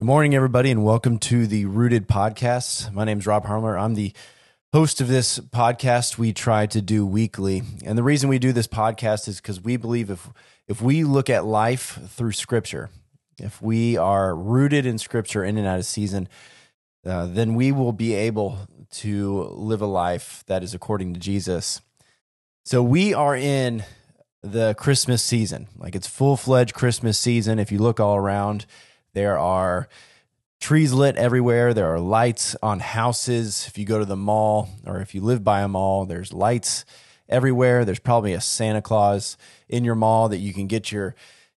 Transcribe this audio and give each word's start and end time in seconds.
Good 0.00 0.06
morning, 0.06 0.34
everybody, 0.34 0.70
and 0.70 0.82
welcome 0.82 1.18
to 1.18 1.46
the 1.46 1.66
Rooted 1.66 2.08
Podcast. 2.08 2.90
My 2.90 3.04
name 3.04 3.18
is 3.18 3.26
Rob 3.26 3.44
Harlamert. 3.44 3.78
I'm 3.78 3.92
the 3.92 4.14
host 4.72 5.02
of 5.02 5.08
this 5.08 5.38
podcast 5.40 6.16
we 6.16 6.32
try 6.32 6.64
to 6.68 6.80
do 6.80 7.04
weekly. 7.04 7.62
And 7.84 7.98
the 7.98 8.02
reason 8.02 8.30
we 8.30 8.38
do 8.38 8.50
this 8.54 8.66
podcast 8.66 9.28
is 9.28 9.42
because 9.42 9.60
we 9.60 9.76
believe 9.76 10.08
if 10.08 10.30
if 10.66 10.80
we 10.80 11.04
look 11.04 11.28
at 11.28 11.44
life 11.44 11.98
through 12.08 12.32
scripture, 12.32 12.88
if 13.38 13.60
we 13.60 13.98
are 13.98 14.34
rooted 14.34 14.86
in 14.86 14.96
scripture 14.96 15.44
in 15.44 15.58
and 15.58 15.66
out 15.66 15.78
of 15.78 15.84
season, 15.84 16.30
uh, 17.04 17.26
then 17.26 17.54
we 17.54 17.70
will 17.70 17.92
be 17.92 18.14
able 18.14 18.56
to 18.92 19.42
live 19.50 19.82
a 19.82 19.86
life 19.86 20.44
that 20.46 20.62
is 20.62 20.72
according 20.72 21.12
to 21.12 21.20
Jesus. 21.20 21.82
So 22.64 22.82
we 22.82 23.12
are 23.12 23.36
in 23.36 23.84
the 24.42 24.72
Christmas 24.78 25.22
season. 25.22 25.68
Like 25.76 25.94
it's 25.94 26.06
full-fledged 26.06 26.72
Christmas 26.72 27.18
season. 27.18 27.58
If 27.58 27.70
you 27.70 27.78
look 27.78 28.00
all 28.00 28.16
around, 28.16 28.64
there 29.12 29.38
are 29.38 29.88
trees 30.60 30.92
lit 30.92 31.16
everywhere. 31.16 31.74
There 31.74 31.92
are 31.92 32.00
lights 32.00 32.54
on 32.62 32.80
houses. 32.80 33.66
If 33.66 33.78
you 33.78 33.84
go 33.84 33.98
to 33.98 34.04
the 34.04 34.16
mall 34.16 34.68
or 34.86 35.00
if 35.00 35.14
you 35.14 35.20
live 35.20 35.42
by 35.42 35.62
a 35.62 35.68
mall, 35.68 36.04
there's 36.04 36.32
lights 36.32 36.84
everywhere. 37.28 37.84
There's 37.84 37.98
probably 37.98 38.32
a 38.34 38.40
Santa 38.40 38.82
Claus 38.82 39.36
in 39.68 39.84
your 39.84 39.94
mall 39.94 40.28
that 40.28 40.38
you 40.38 40.52
can 40.52 40.66
get 40.66 40.92
your 40.92 41.14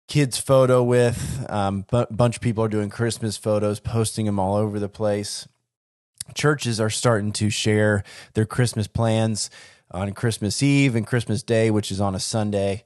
kids' 0.08 0.38
photo 0.38 0.84
with. 0.84 1.46
Um, 1.50 1.86
a 1.92 2.06
bunch 2.12 2.36
of 2.36 2.42
people 2.42 2.64
are 2.64 2.70
doing 2.70 2.90
Christmas 2.90 3.38
photos, 3.38 3.80
posting 3.80 4.26
them 4.26 4.40
all 4.40 4.56
over 4.56 4.80
the 4.80 4.90
place. 4.90 5.48
Churches 6.36 6.80
are 6.80 6.90
starting 6.90 7.32
to 7.34 7.50
share 7.50 8.04
their 8.34 8.46
Christmas 8.46 8.88
plans 8.88 9.50
on 9.90 10.14
Christmas 10.14 10.62
Eve 10.62 10.96
and 10.96 11.08
Christmas 11.08 11.44
Day, 11.44 11.72
which 11.72 11.92
is 11.92 12.00
on 12.00 12.16
a 12.16 12.20
Sunday. 12.20 12.84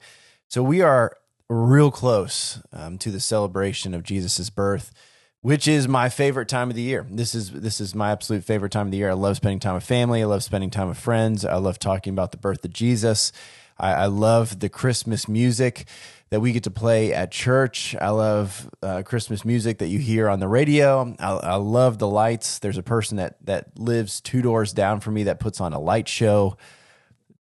So 0.48 0.62
we 0.62 0.80
are 0.80 1.16
real 1.48 1.90
close 1.90 2.60
um, 2.72 2.98
to 2.98 3.10
the 3.10 3.20
celebration 3.20 3.94
of 3.94 4.02
Jesus's 4.02 4.50
birth, 4.50 4.92
which 5.40 5.68
is 5.68 5.86
my 5.86 6.08
favorite 6.08 6.48
time 6.48 6.70
of 6.70 6.76
the 6.76 6.82
year. 6.82 7.06
This 7.08 7.34
is 7.34 7.52
this 7.52 7.80
is 7.80 7.94
my 7.94 8.10
absolute 8.10 8.44
favorite 8.44 8.72
time 8.72 8.88
of 8.88 8.90
the 8.90 8.98
year. 8.98 9.10
I 9.10 9.14
love 9.14 9.36
spending 9.36 9.60
time 9.60 9.74
with 9.74 9.84
family. 9.84 10.22
I 10.22 10.26
love 10.26 10.42
spending 10.42 10.70
time 10.70 10.88
with 10.88 10.98
friends. 10.98 11.44
I 11.44 11.56
love 11.56 11.78
talking 11.78 12.12
about 12.12 12.32
the 12.32 12.38
birth 12.38 12.64
of 12.64 12.72
Jesus. 12.72 13.32
I, 13.78 13.92
I 13.92 14.06
love 14.06 14.58
the 14.58 14.68
Christmas 14.68 15.28
music 15.28 15.86
that 16.30 16.40
we 16.40 16.52
get 16.52 16.64
to 16.64 16.70
play 16.70 17.12
at 17.12 17.30
church. 17.30 17.94
I 18.00 18.08
love 18.10 18.68
uh, 18.82 19.02
Christmas 19.04 19.44
music 19.44 19.78
that 19.78 19.88
you 19.88 20.00
hear 20.00 20.28
on 20.28 20.40
the 20.40 20.48
radio. 20.48 21.14
I, 21.20 21.30
I 21.30 21.54
love 21.54 21.98
the 21.98 22.08
lights. 22.08 22.58
There's 22.58 22.78
a 22.78 22.82
person 22.82 23.18
that 23.18 23.36
that 23.46 23.78
lives 23.78 24.20
two 24.20 24.42
doors 24.42 24.72
down 24.72 25.00
from 25.00 25.14
me 25.14 25.24
that 25.24 25.38
puts 25.38 25.60
on 25.60 25.72
a 25.72 25.78
light 25.78 26.08
show 26.08 26.56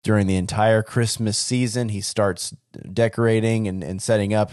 during 0.04 0.28
the 0.28 0.36
entire 0.36 0.84
Christmas 0.84 1.38
season. 1.38 1.90
He 1.90 2.02
starts 2.02 2.56
decorating 2.92 3.68
and, 3.68 3.84
and 3.84 4.02
setting 4.02 4.34
up 4.34 4.52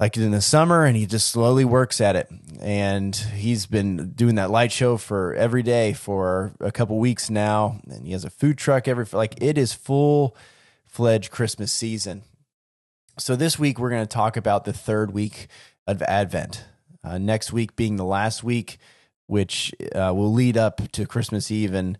like 0.00 0.16
in 0.16 0.30
the 0.30 0.40
summer 0.40 0.86
and 0.86 0.96
he 0.96 1.04
just 1.04 1.28
slowly 1.28 1.64
works 1.64 2.00
at 2.00 2.16
it. 2.16 2.28
And 2.58 3.14
he's 3.14 3.66
been 3.66 4.12
doing 4.12 4.36
that 4.36 4.50
light 4.50 4.72
show 4.72 4.96
for 4.96 5.34
every 5.34 5.62
day 5.62 5.92
for 5.92 6.54
a 6.58 6.72
couple 6.72 6.98
weeks 6.98 7.28
now. 7.28 7.80
And 7.88 8.06
he 8.06 8.12
has 8.12 8.24
a 8.24 8.30
food 8.30 8.56
truck 8.56 8.88
every, 8.88 9.04
like 9.12 9.34
it 9.42 9.58
is 9.58 9.74
full 9.74 10.34
fledged 10.86 11.30
Christmas 11.30 11.70
season. 11.70 12.22
So 13.18 13.36
this 13.36 13.58
week 13.58 13.78
we're 13.78 13.90
going 13.90 14.06
to 14.06 14.12
talk 14.12 14.38
about 14.38 14.64
the 14.64 14.72
third 14.72 15.12
week 15.12 15.48
of 15.86 16.00
Advent. 16.02 16.64
Uh, 17.04 17.18
next 17.18 17.52
week 17.52 17.76
being 17.76 17.96
the 17.96 18.04
last 18.04 18.42
week, 18.42 18.78
which 19.26 19.74
uh, 19.94 20.12
will 20.14 20.32
lead 20.32 20.56
up 20.56 20.90
to 20.92 21.06
Christmas 21.06 21.50
Eve 21.50 21.74
and 21.74 21.98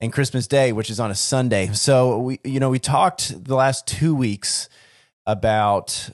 and 0.00 0.12
Christmas 0.12 0.46
Day, 0.46 0.72
which 0.72 0.90
is 0.90 1.00
on 1.00 1.10
a 1.10 1.14
Sunday. 1.14 1.68
So 1.72 2.18
we, 2.18 2.40
you 2.44 2.60
know, 2.60 2.70
we 2.70 2.78
talked 2.78 3.44
the 3.44 3.54
last 3.54 3.86
two 3.86 4.14
weeks 4.14 4.68
about 5.26 6.10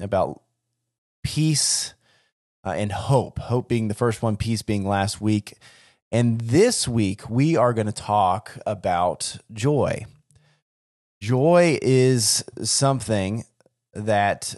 about 0.00 0.42
peace 1.22 1.94
uh, 2.64 2.70
and 2.70 2.92
hope. 2.92 3.38
Hope 3.38 3.68
being 3.68 3.88
the 3.88 3.94
first 3.94 4.22
one, 4.22 4.36
peace 4.36 4.62
being 4.62 4.86
last 4.86 5.20
week, 5.20 5.54
and 6.10 6.40
this 6.40 6.88
week 6.88 7.28
we 7.28 7.56
are 7.56 7.72
going 7.72 7.86
to 7.86 7.92
talk 7.92 8.56
about 8.66 9.36
joy. 9.52 10.06
Joy 11.20 11.78
is 11.80 12.44
something 12.62 13.44
that 13.94 14.56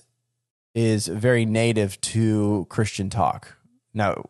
is 0.75 1.07
very 1.07 1.47
native 1.47 2.01
to 2.03 2.67
Christian 2.69 3.09
talk. 3.09 3.57
Now, 3.95 4.25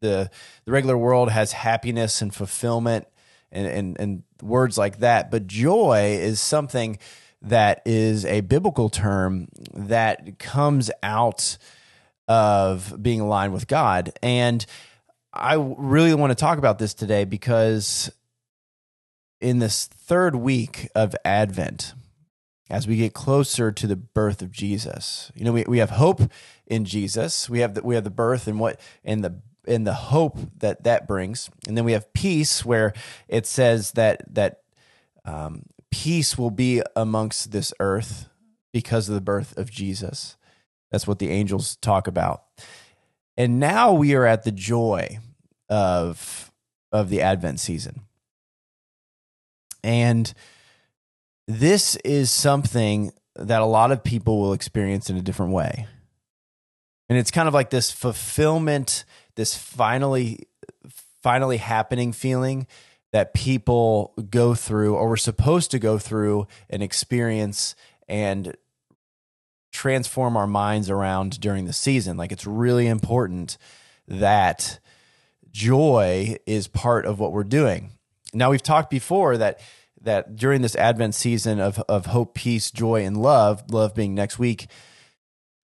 the 0.00 0.30
the 0.64 0.72
regular 0.72 0.98
world 0.98 1.30
has 1.30 1.52
happiness 1.52 2.20
and 2.20 2.34
fulfillment 2.34 3.06
and, 3.52 3.66
and, 3.66 3.96
and 4.00 4.22
words 4.42 4.76
like 4.76 4.98
that. 4.98 5.30
But 5.30 5.46
joy 5.46 6.18
is 6.20 6.40
something 6.40 6.98
that 7.42 7.82
is 7.84 8.24
a 8.24 8.40
biblical 8.40 8.88
term 8.88 9.48
that 9.74 10.38
comes 10.38 10.90
out 11.02 11.58
of 12.28 13.02
being 13.02 13.20
aligned 13.20 13.52
with 13.52 13.68
God. 13.68 14.12
And 14.22 14.64
I 15.32 15.54
really 15.54 16.14
want 16.14 16.30
to 16.30 16.34
talk 16.34 16.58
about 16.58 16.78
this 16.78 16.94
today 16.94 17.24
because 17.24 18.10
in 19.40 19.58
this 19.58 19.86
third 19.86 20.34
week 20.34 20.88
of 20.94 21.14
Advent, 21.24 21.94
as 22.68 22.88
we 22.88 22.96
get 22.96 23.14
closer 23.14 23.70
to 23.70 23.86
the 23.86 23.96
birth 23.96 24.42
of 24.42 24.50
Jesus, 24.50 25.30
you 25.34 25.44
know, 25.44 25.52
we, 25.52 25.64
we 25.68 25.78
have 25.78 25.90
hope 25.90 26.22
in 26.66 26.84
Jesus. 26.84 27.48
We 27.48 27.60
have 27.60 27.74
the, 27.74 27.82
we 27.82 27.94
have 27.94 28.04
the 28.04 28.10
birth 28.10 28.48
and 28.48 28.58
what 28.58 28.80
and 29.04 29.22
the 29.22 29.40
and 29.66 29.86
the 29.86 29.94
hope 29.94 30.38
that 30.58 30.84
that 30.84 31.06
brings. 31.06 31.50
And 31.66 31.76
then 31.76 31.84
we 31.84 31.92
have 31.92 32.12
peace, 32.12 32.64
where 32.64 32.92
it 33.28 33.46
says 33.46 33.92
that 33.92 34.22
that 34.34 34.62
um, 35.24 35.62
peace 35.90 36.38
will 36.38 36.50
be 36.50 36.82
amongst 36.94 37.52
this 37.52 37.72
earth 37.80 38.28
because 38.72 39.08
of 39.08 39.14
the 39.14 39.20
birth 39.20 39.56
of 39.56 39.70
Jesus. 39.70 40.36
That's 40.90 41.06
what 41.06 41.18
the 41.18 41.30
angels 41.30 41.76
talk 41.76 42.06
about. 42.06 42.44
And 43.36 43.58
now 43.58 43.92
we 43.92 44.14
are 44.14 44.24
at 44.24 44.44
the 44.44 44.52
joy 44.52 45.18
of 45.68 46.52
of 46.92 47.10
the 47.10 47.20
Advent 47.20 47.60
season. 47.60 48.02
And 49.82 50.32
this 51.46 51.96
is 51.96 52.30
something 52.30 53.12
that 53.36 53.60
a 53.60 53.66
lot 53.66 53.92
of 53.92 54.02
people 54.02 54.40
will 54.40 54.52
experience 54.52 55.10
in 55.10 55.16
a 55.16 55.22
different 55.22 55.52
way. 55.52 55.86
And 57.08 57.18
it's 57.18 57.30
kind 57.30 57.46
of 57.46 57.54
like 57.54 57.70
this 57.70 57.92
fulfillment 57.92 59.04
this 59.36 59.56
finally 59.56 60.48
finally 61.22 61.56
happening 61.56 62.12
feeling 62.12 62.66
that 63.12 63.34
people 63.34 64.12
go 64.30 64.54
through 64.54 64.94
or 64.94 65.08
we're 65.08 65.16
supposed 65.16 65.70
to 65.70 65.78
go 65.78 65.98
through 65.98 66.46
and 66.68 66.82
experience 66.82 67.74
and 68.08 68.56
transform 69.72 70.36
our 70.36 70.46
minds 70.46 70.88
around 70.88 71.40
during 71.40 71.66
the 71.66 71.72
season. 71.72 72.16
Like 72.16 72.32
it's 72.32 72.46
really 72.46 72.86
important 72.86 73.58
that 74.08 74.78
joy 75.50 76.36
is 76.46 76.68
part 76.68 77.06
of 77.06 77.18
what 77.18 77.32
we're 77.32 77.44
doing. 77.44 77.90
Now 78.32 78.50
we've 78.50 78.62
talked 78.62 78.90
before 78.90 79.36
that 79.38 79.60
that 80.00 80.36
during 80.36 80.62
this 80.62 80.76
Advent 80.76 81.14
season 81.14 81.58
of 81.58 81.78
of 81.88 82.06
hope, 82.06 82.34
peace, 82.34 82.70
joy, 82.70 83.04
and 83.04 83.16
love, 83.16 83.64
love 83.70 83.94
being 83.94 84.14
next 84.14 84.38
week, 84.38 84.66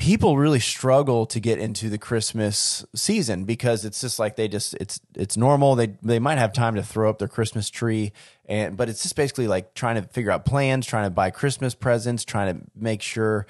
people 0.03 0.37
really 0.37 0.59
struggle 0.59 1.27
to 1.27 1.39
get 1.39 1.61
into 1.61 1.89
the 1.89 1.97
Christmas 1.97 2.85
season 2.93 3.45
because 3.45 3.85
it's 3.85 4.01
just 4.01 4.19
like 4.19 4.35
they 4.35 4.49
just 4.49 4.75
it's 4.81 5.01
it's 5.15 5.37
normal. 5.37 5.77
They 5.77 5.95
they 6.03 6.19
might 6.19 6.39
have 6.39 6.53
time 6.53 6.75
to 6.75 6.83
throw 6.83 7.09
up 7.09 7.21
their 7.21 7.29
Christmas 7.29 7.71
tree 7.71 8.11
and 8.47 8.77
but 8.77 8.89
it's 8.89 9.05
just 9.05 9.15
basically 9.15 9.47
like 9.47 9.75
trying 9.75 9.95
to 9.95 10.09
figure 10.09 10.33
out 10.33 10.45
plans, 10.45 10.87
trying 10.87 11.05
to 11.05 11.11
buy 11.11 11.31
Christmas 11.31 11.77
presents, 11.77 12.25
trying 12.25 12.53
to 12.53 12.65
make 12.75 13.01
sure 13.01 13.47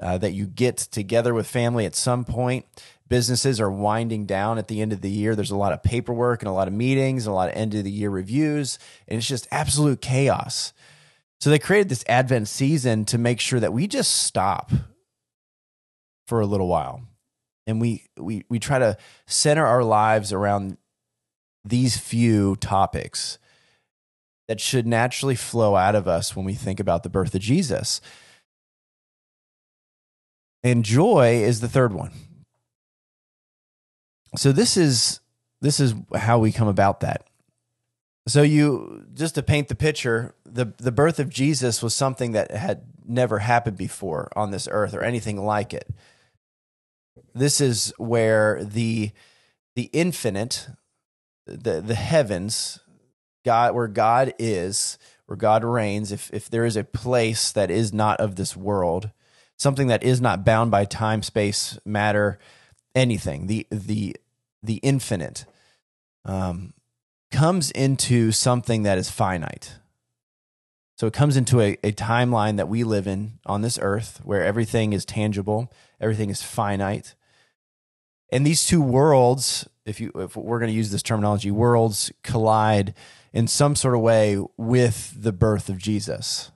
uh, 0.00 0.16
that 0.16 0.32
you 0.32 0.46
get 0.46 0.78
together 0.78 1.34
with 1.34 1.46
family 1.46 1.84
at 1.84 1.94
some 1.94 2.24
point. 2.24 2.64
Businesses 3.08 3.60
are 3.60 3.70
winding 3.70 4.24
down 4.24 4.56
at 4.56 4.68
the 4.68 4.80
end 4.80 4.94
of 4.94 5.02
the 5.02 5.10
year. 5.10 5.36
There's 5.36 5.50
a 5.50 5.56
lot 5.56 5.74
of 5.74 5.82
paperwork 5.82 6.40
and 6.40 6.48
a 6.48 6.52
lot 6.52 6.66
of 6.66 6.72
meetings 6.72 7.26
and 7.26 7.32
a 7.32 7.34
lot 7.34 7.50
of 7.50 7.56
end 7.56 7.74
of 7.74 7.84
the 7.84 7.90
year 7.90 8.08
reviews, 8.08 8.78
and 9.06 9.18
it's 9.18 9.28
just 9.28 9.46
absolute 9.50 10.00
chaos. 10.00 10.72
So 11.40 11.50
they 11.50 11.58
created 11.58 11.90
this 11.90 12.04
Advent 12.08 12.48
season 12.48 13.04
to 13.06 13.18
make 13.18 13.38
sure 13.38 13.60
that 13.60 13.74
we 13.74 13.86
just 13.86 14.24
stop 14.24 14.72
for 16.30 16.40
a 16.40 16.46
little 16.46 16.68
while. 16.68 17.02
And 17.66 17.80
we 17.80 18.06
we 18.16 18.44
we 18.48 18.60
try 18.60 18.78
to 18.78 18.96
center 19.26 19.66
our 19.66 19.82
lives 19.82 20.32
around 20.32 20.78
these 21.64 21.98
few 21.98 22.54
topics 22.56 23.38
that 24.46 24.60
should 24.60 24.86
naturally 24.86 25.34
flow 25.34 25.74
out 25.74 25.96
of 25.96 26.06
us 26.08 26.34
when 26.34 26.46
we 26.46 26.54
think 26.54 26.78
about 26.78 27.02
the 27.02 27.10
birth 27.10 27.34
of 27.34 27.40
Jesus. 27.40 28.00
And 30.62 30.84
joy 30.84 31.42
is 31.42 31.60
the 31.60 31.68
third 31.68 31.92
one. 31.92 32.12
So 34.36 34.52
this 34.52 34.76
is 34.76 35.20
this 35.60 35.80
is 35.80 35.94
how 36.14 36.38
we 36.38 36.52
come 36.52 36.68
about 36.68 37.00
that. 37.00 37.26
So 38.28 38.42
you 38.42 39.04
just 39.14 39.34
to 39.34 39.42
paint 39.42 39.66
the 39.66 39.74
picture, 39.74 40.36
the 40.44 40.72
the 40.78 40.92
birth 40.92 41.18
of 41.18 41.28
Jesus 41.28 41.82
was 41.82 41.92
something 41.92 42.32
that 42.32 42.52
had 42.52 42.84
never 43.04 43.40
happened 43.40 43.76
before 43.76 44.30
on 44.36 44.52
this 44.52 44.68
earth 44.70 44.94
or 44.94 45.02
anything 45.02 45.44
like 45.44 45.74
it 45.74 45.92
this 47.34 47.60
is 47.60 47.92
where 47.98 48.62
the 48.64 49.10
the 49.74 49.90
infinite 49.92 50.68
the 51.46 51.80
the 51.80 51.94
heavens 51.94 52.80
god 53.44 53.74
where 53.74 53.88
god 53.88 54.32
is 54.38 54.98
where 55.26 55.36
god 55.36 55.64
reigns 55.64 56.12
if 56.12 56.30
if 56.32 56.48
there 56.48 56.64
is 56.64 56.76
a 56.76 56.84
place 56.84 57.52
that 57.52 57.70
is 57.70 57.92
not 57.92 58.18
of 58.20 58.36
this 58.36 58.56
world 58.56 59.10
something 59.56 59.88
that 59.88 60.02
is 60.02 60.20
not 60.20 60.44
bound 60.44 60.70
by 60.70 60.84
time 60.84 61.22
space 61.22 61.78
matter 61.84 62.38
anything, 62.94 63.46
the 63.46 63.66
the 63.70 64.16
the 64.62 64.76
infinite, 64.76 65.44
um, 66.24 66.72
comes 67.30 67.70
into 67.70 68.32
something 68.32 68.82
that 68.82 68.98
is 68.98 69.10
finite. 69.10 69.76
So 71.00 71.06
it 71.06 71.14
comes 71.14 71.38
into 71.38 71.62
a, 71.62 71.78
a 71.82 71.92
timeline 71.92 72.58
that 72.58 72.68
we 72.68 72.84
live 72.84 73.06
in 73.06 73.38
on 73.46 73.62
this 73.62 73.78
earth 73.80 74.20
where 74.22 74.44
everything 74.44 74.92
is 74.92 75.06
tangible, 75.06 75.72
everything 75.98 76.28
is 76.28 76.42
finite. 76.42 77.14
And 78.30 78.46
these 78.46 78.66
two 78.66 78.82
worlds, 78.82 79.66
if 79.86 79.98
you 79.98 80.12
if 80.16 80.36
we're 80.36 80.58
going 80.58 80.70
to 80.70 80.76
use 80.76 80.90
this 80.90 81.02
terminology, 81.02 81.50
worlds 81.50 82.12
collide 82.22 82.92
in 83.32 83.46
some 83.46 83.76
sort 83.76 83.94
of 83.94 84.02
way 84.02 84.44
with 84.58 85.14
the 85.16 85.32
birth 85.32 85.70
of 85.70 85.78
Jesus. 85.78 86.50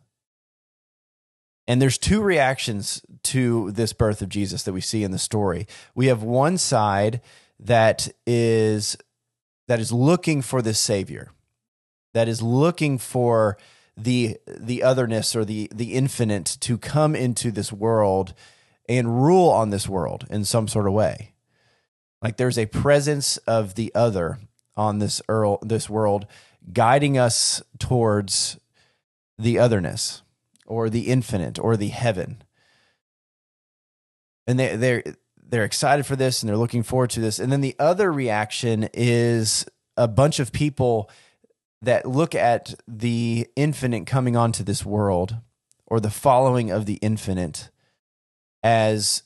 And 1.66 1.80
there's 1.80 1.96
two 1.96 2.20
reactions 2.20 3.00
to 3.22 3.70
this 3.70 3.94
birth 3.94 4.20
of 4.20 4.28
Jesus 4.28 4.62
that 4.64 4.74
we 4.74 4.82
see 4.82 5.04
in 5.04 5.10
the 5.10 5.18
story. 5.18 5.66
We 5.94 6.08
have 6.08 6.22
one 6.22 6.58
side 6.58 7.22
that 7.58 8.10
is 8.26 8.98
that 9.68 9.80
is 9.80 9.90
looking 9.90 10.42
for 10.42 10.60
this 10.60 10.78
savior, 10.78 11.30
that 12.12 12.28
is 12.28 12.42
looking 12.42 12.98
for 12.98 13.56
the 13.96 14.38
the 14.46 14.82
otherness 14.82 15.36
or 15.36 15.44
the 15.44 15.70
the 15.72 15.94
infinite 15.94 16.56
to 16.60 16.78
come 16.78 17.14
into 17.14 17.50
this 17.50 17.72
world 17.72 18.34
and 18.88 19.22
rule 19.24 19.48
on 19.48 19.70
this 19.70 19.88
world 19.88 20.26
in 20.30 20.44
some 20.44 20.68
sort 20.68 20.86
of 20.86 20.92
way. 20.92 21.32
Like 22.22 22.36
there's 22.36 22.58
a 22.58 22.66
presence 22.66 23.36
of 23.38 23.74
the 23.74 23.92
other 23.94 24.38
on 24.76 24.98
this 24.98 25.22
earl, 25.28 25.58
this 25.62 25.88
world 25.88 26.26
guiding 26.72 27.18
us 27.18 27.62
towards 27.78 28.58
the 29.38 29.58
otherness 29.58 30.22
or 30.66 30.88
the 30.88 31.08
infinite 31.08 31.58
or 31.58 31.76
the 31.76 31.88
heaven. 31.88 32.42
And 34.46 34.58
they 34.58 34.76
they're 34.76 35.02
they're 35.46 35.64
excited 35.64 36.06
for 36.06 36.16
this 36.16 36.42
and 36.42 36.48
they're 36.48 36.56
looking 36.56 36.82
forward 36.82 37.10
to 37.10 37.20
this. 37.20 37.38
And 37.38 37.52
then 37.52 37.60
the 37.60 37.76
other 37.78 38.12
reaction 38.12 38.88
is 38.92 39.66
a 39.96 40.08
bunch 40.08 40.40
of 40.40 40.52
people 40.52 41.10
that 41.84 42.06
look 42.06 42.34
at 42.34 42.74
the 42.86 43.46
infinite 43.56 44.06
coming 44.06 44.36
onto 44.36 44.64
this 44.64 44.84
world 44.84 45.36
or 45.86 46.00
the 46.00 46.10
following 46.10 46.70
of 46.70 46.86
the 46.86 46.94
infinite 46.94 47.70
as 48.62 49.22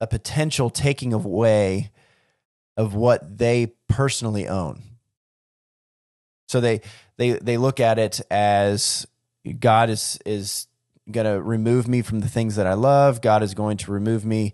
a 0.00 0.06
potential 0.06 0.70
taking 0.70 1.12
away 1.12 1.90
of 2.76 2.94
what 2.94 3.38
they 3.38 3.72
personally 3.88 4.46
own. 4.46 4.82
So 6.48 6.60
they 6.60 6.80
they 7.16 7.32
they 7.32 7.56
look 7.56 7.80
at 7.80 7.98
it 7.98 8.20
as 8.30 9.06
God 9.58 9.90
is 9.90 10.18
is 10.24 10.66
going 11.10 11.26
to 11.26 11.40
remove 11.42 11.88
me 11.88 12.02
from 12.02 12.20
the 12.20 12.28
things 12.28 12.56
that 12.56 12.66
I 12.66 12.74
love. 12.74 13.20
God 13.20 13.42
is 13.42 13.54
going 13.54 13.76
to 13.78 13.92
remove 13.92 14.24
me 14.24 14.52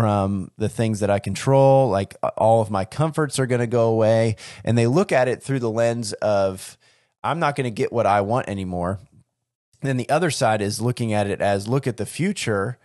from 0.00 0.50
the 0.56 0.70
things 0.70 1.00
that 1.00 1.10
I 1.10 1.18
control. 1.18 1.90
Like 1.90 2.16
uh, 2.22 2.30
all 2.38 2.62
of 2.62 2.70
my 2.70 2.86
comforts 2.86 3.38
are 3.38 3.44
going 3.44 3.60
to 3.60 3.66
go 3.66 3.90
away. 3.90 4.36
And 4.64 4.78
they 4.78 4.86
look 4.86 5.12
at 5.12 5.28
it 5.28 5.42
through 5.42 5.58
the 5.58 5.70
lens 5.70 6.14
of, 6.14 6.78
I'm 7.22 7.38
not 7.38 7.54
going 7.54 7.66
to 7.66 7.70
get 7.70 7.92
what 7.92 8.06
I 8.06 8.22
want 8.22 8.48
anymore. 8.48 8.98
And 9.82 9.88
then 9.90 9.98
the 9.98 10.08
other 10.08 10.30
side 10.30 10.62
is 10.62 10.80
looking 10.80 11.12
at 11.12 11.26
it 11.26 11.42
as 11.42 11.68
look 11.68 11.86
at 11.86 11.98
the 11.98 12.06
future 12.06 12.78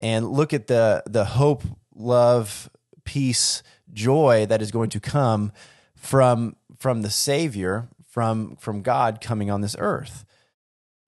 and 0.00 0.32
look 0.32 0.52
at 0.52 0.66
the 0.66 1.04
the 1.06 1.24
hope, 1.24 1.62
love, 1.94 2.68
peace, 3.04 3.62
joy 3.92 4.44
that 4.46 4.60
is 4.60 4.72
going 4.72 4.90
to 4.90 5.00
come 5.00 5.52
from 5.94 6.56
from 6.76 7.02
the 7.02 7.10
Savior, 7.10 7.86
from 8.08 8.56
from 8.56 8.82
God 8.82 9.20
coming 9.20 9.48
on 9.48 9.60
this 9.60 9.76
earth. 9.78 10.24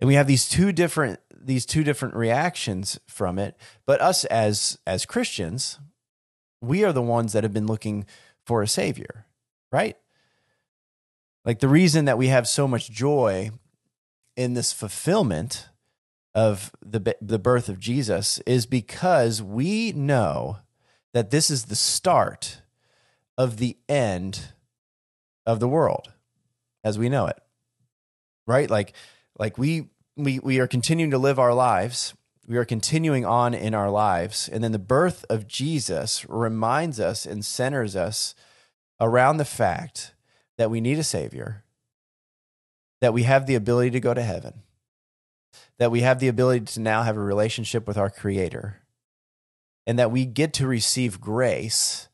And 0.00 0.06
we 0.06 0.14
have 0.14 0.28
these 0.28 0.48
two 0.48 0.70
different 0.70 1.18
these 1.40 1.66
two 1.66 1.82
different 1.82 2.14
reactions 2.14 2.98
from 3.06 3.38
it 3.38 3.56
but 3.86 4.00
us 4.00 4.24
as 4.26 4.78
as 4.86 5.06
christians 5.06 5.78
we 6.60 6.84
are 6.84 6.92
the 6.92 7.02
ones 7.02 7.32
that 7.32 7.42
have 7.42 7.52
been 7.54 7.66
looking 7.66 8.04
for 8.44 8.62
a 8.62 8.68
savior 8.68 9.26
right? 9.72 9.96
Like 11.44 11.60
the 11.60 11.68
reason 11.68 12.04
that 12.04 12.18
we 12.18 12.28
have 12.28 12.46
so 12.46 12.68
much 12.68 12.90
joy 12.90 13.50
in 14.36 14.54
this 14.54 14.72
fulfillment 14.72 15.68
of 16.34 16.72
the 16.84 17.16
the 17.20 17.38
birth 17.38 17.68
of 17.68 17.80
Jesus 17.80 18.38
is 18.46 18.66
because 18.66 19.42
we 19.42 19.92
know 19.92 20.58
that 21.12 21.30
this 21.30 21.50
is 21.50 21.64
the 21.64 21.76
start 21.76 22.62
of 23.36 23.56
the 23.56 23.76
end 23.88 24.52
of 25.44 25.58
the 25.58 25.68
world 25.68 26.12
as 26.84 26.98
we 26.98 27.08
know 27.08 27.26
it 27.26 27.38
right? 28.46 28.70
Like 28.70 28.92
like 29.38 29.58
we 29.58 29.88
we 30.24 30.38
we 30.38 30.58
are 30.60 30.66
continuing 30.66 31.10
to 31.10 31.18
live 31.18 31.38
our 31.38 31.54
lives. 31.54 32.14
We 32.46 32.56
are 32.56 32.64
continuing 32.64 33.24
on 33.24 33.54
in 33.54 33.74
our 33.74 33.90
lives. 33.90 34.48
And 34.48 34.64
then 34.64 34.72
the 34.72 34.78
birth 34.78 35.24
of 35.30 35.46
jesus 35.46 36.26
reminds 36.28 36.98
us 36.98 37.26
and 37.26 37.44
centers 37.44 37.94
us 37.94 38.34
around 39.00 39.36
the 39.36 39.44
fact 39.44 40.14
that 40.58 40.70
we 40.70 40.80
need 40.80 40.98
a 40.98 41.04
savior 41.04 41.64
that 43.00 43.14
we 43.14 43.22
have 43.22 43.46
the 43.46 43.54
ability 43.54 43.90
to 43.90 44.00
go 44.00 44.12
to 44.12 44.22
heaven 44.22 44.62
that 45.80 45.90
we 45.90 46.02
have 46.02 46.18
the 46.18 46.28
ability 46.28 46.66
to 46.66 46.80
now 46.80 47.02
have 47.02 47.16
a 47.16 47.20
relationship 47.20 47.88
with 47.88 47.96
our 47.96 48.10
creator 48.10 48.82
and 49.86 49.98
that 49.98 50.10
we 50.10 50.26
get 50.26 50.52
to 50.52 50.66
receive 50.66 51.22
grace 51.22 52.08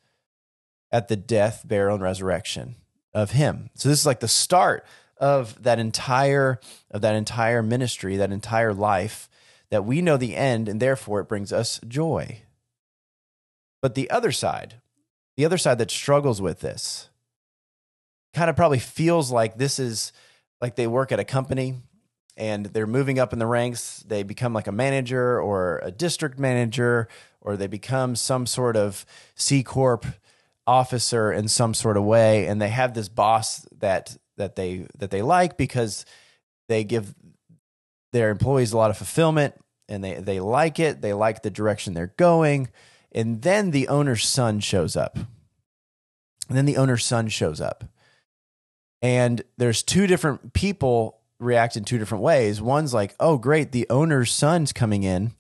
at 0.93 1.09
the 1.09 1.17
death 1.17 1.65
burial 1.67 1.97
and 1.97 2.03
resurrection 2.03 2.77
of 3.13 3.33
him. 3.33 3.69
So 3.75 3.89
this 3.89 3.99
is 3.99 4.07
like 4.07 4.21
the 4.21 4.29
start 4.29 4.87
of 5.19 5.63
that 5.63 5.79
entire 5.79 6.61
of 6.91 7.01
that 7.01 7.15
entire 7.15 7.63
ministry, 7.63 8.17
that 8.17 8.33
entire 8.33 8.73
life, 8.73 9.29
that 9.71 9.85
we 9.85 10.03
know 10.03 10.17
the 10.17 10.37
end 10.37 10.69
and 10.69 10.81
therefore 10.81 11.21
it 11.21 11.29
brings 11.29 11.53
us 11.53 11.81
joy. 11.87 12.43
But 13.83 13.95
the 13.95 14.11
other 14.11 14.33
side, 14.33 14.75
the 15.37 15.45
other 15.45 15.59
side 15.59 15.79
that 15.79 15.91
struggles 15.91 16.41
with 16.41 16.61
this, 16.61 17.09
kind 18.35 18.51
of 18.51 18.57
probably 18.57 18.79
feels 18.79 19.31
like 19.31 19.59
this 19.59 19.79
is 19.79 20.13
like 20.61 20.77
they 20.77 20.87
work 20.87 21.13
at 21.13 21.21
a 21.21 21.25
company 21.25 21.75
and 22.37 22.67
they're 22.67 22.87
moving 22.87 23.19
up 23.19 23.33
in 23.33 23.39
the 23.39 23.47
ranks. 23.47 24.05
They 24.07 24.23
become 24.23 24.53
like 24.53 24.67
a 24.67 24.73
manager 24.73 25.41
or 25.41 25.81
a 25.83 25.91
district 25.91 26.39
manager, 26.39 27.09
or 27.41 27.57
they 27.57 27.67
become 27.67 28.15
some 28.15 28.47
sort 28.47 28.77
of 28.77 29.07
C 29.35 29.63
Corp 29.63 30.05
officer 30.67 31.33
in 31.33 31.49
some 31.49 31.73
sort 31.73 31.97
of 31.97 32.05
way. 32.05 32.47
And 32.47 32.61
they 32.61 32.69
have 32.69 32.93
this 32.93 33.09
boss 33.09 33.67
that 33.79 34.17
that 34.37 34.57
they 34.57 34.87
that 34.99 35.11
they 35.11 35.23
like 35.23 35.57
because 35.57 36.05
they 36.69 36.85
give 36.85 37.15
their 38.13 38.31
employees 38.31 38.73
a 38.73 38.77
lot 38.77 38.91
of 38.91 38.97
fulfillment 38.97 39.55
and 39.89 40.03
they 40.03 40.15
they 40.15 40.41
like 40.41 40.79
it. 40.79 41.01
They 41.01 41.13
like 41.13 41.43
the 41.43 41.51
direction 41.51 41.95
they're 41.95 42.15
going. 42.17 42.69
And 43.13 43.43
then 43.43 43.71
the 43.71 43.89
owner's 43.89 44.27
son 44.27 44.61
shows 44.61 44.97
up. 44.97 45.17
And 46.49 46.57
then 46.57 46.67
the 46.67 46.77
owner's 46.77 47.05
son 47.05 47.29
shows 47.29 47.61
up. 47.61 47.85
And 49.03 49.43
there's 49.57 49.83
two 49.83 50.07
different 50.07 50.53
people 50.53 51.19
react 51.39 51.77
in 51.77 51.85
two 51.85 51.99
different 51.99 52.25
ways. 52.25 52.61
One's 52.61 52.95
like 52.95 53.15
oh 53.21 53.39
great 53.39 53.73
the 53.73 53.87
owner's 53.91 54.33
son's 54.33 54.73
coming 54.73 55.03
in 55.03 55.33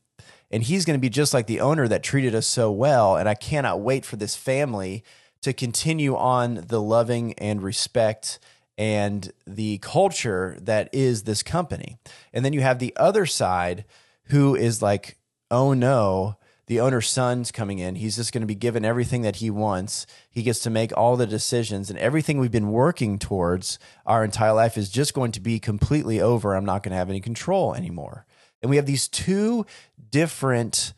and 0.50 0.62
he's 0.62 0.85
going 0.85 0.99
to 0.99 1.00
be 1.00 1.09
just 1.09 1.35
like 1.35 1.47
the 1.47 1.61
owner 1.61 1.88
that 1.88 2.03
treated 2.03 2.35
us 2.35 2.47
so 2.47 2.71
well 2.71 3.17
and 3.17 3.29
i 3.29 3.35
cannot 3.35 3.81
wait 3.81 4.05
for 4.05 4.17
this 4.17 4.37
family 4.37 5.03
to 5.43 5.53
continue 5.53 6.17
on 6.17 6.65
the 6.69 6.81
loving 6.81 7.33
and 7.35 7.62
respect 7.62 8.38
and 8.78 9.33
the 9.47 9.78
culture 9.78 10.56
that 10.61 10.88
is 10.92 11.23
this 11.23 11.42
company. 11.42 11.97
And 12.33 12.45
then 12.45 12.52
you 12.52 12.61
have 12.61 12.78
the 12.78 12.95
other 12.97 13.26
side 13.26 13.85
who 14.25 14.54
is 14.54 14.83
like, 14.83 15.18
oh 15.50 15.73
no, 15.73 16.37
the 16.66 16.80
owner's 16.80 17.09
son's 17.09 17.52
coming 17.52 17.78
in. 17.78 17.95
He's 17.95 18.16
just 18.16 18.33
going 18.33 18.40
to 18.40 18.47
be 18.47 18.54
given 18.54 18.85
everything 18.85 19.23
that 19.23 19.37
he 19.37 19.50
wants. 19.50 20.06
He 20.28 20.42
gets 20.42 20.59
to 20.61 20.71
make 20.71 20.97
all 20.97 21.16
the 21.16 21.26
decisions, 21.26 21.90
and 21.90 21.99
everything 21.99 22.38
we've 22.38 22.50
been 22.50 22.73
working 22.73 23.18
towards 23.18 23.78
our 24.04 24.25
entire 24.25 24.52
life 24.52 24.76
is 24.76 24.90
just 24.90 25.14
going 25.14 25.33
to 25.33 25.40
be 25.40 25.61
completely 25.61 26.21
over. 26.21 26.54
I'm 26.54 26.64
not 26.64 26.83
going 26.83 26.90
to 26.90 26.99
have 26.99 27.11
any 27.11 27.21
control 27.21 27.75
anymore. 27.75 28.26
And 28.62 28.71
we 28.71 28.76
have 28.76 28.87
these 28.87 29.06
two 29.06 29.64
different, 30.11 30.92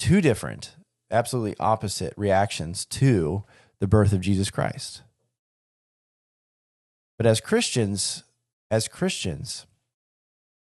two 0.00 0.20
different, 0.20 0.74
absolutely 1.10 1.54
opposite 1.60 2.12
reactions 2.16 2.84
to 2.86 3.44
the 3.78 3.86
birth 3.86 4.12
of 4.12 4.20
Jesus 4.20 4.50
Christ. 4.50 5.02
But 7.16 7.26
as 7.26 7.40
Christians, 7.40 8.24
as 8.70 8.88
Christians, 8.88 9.66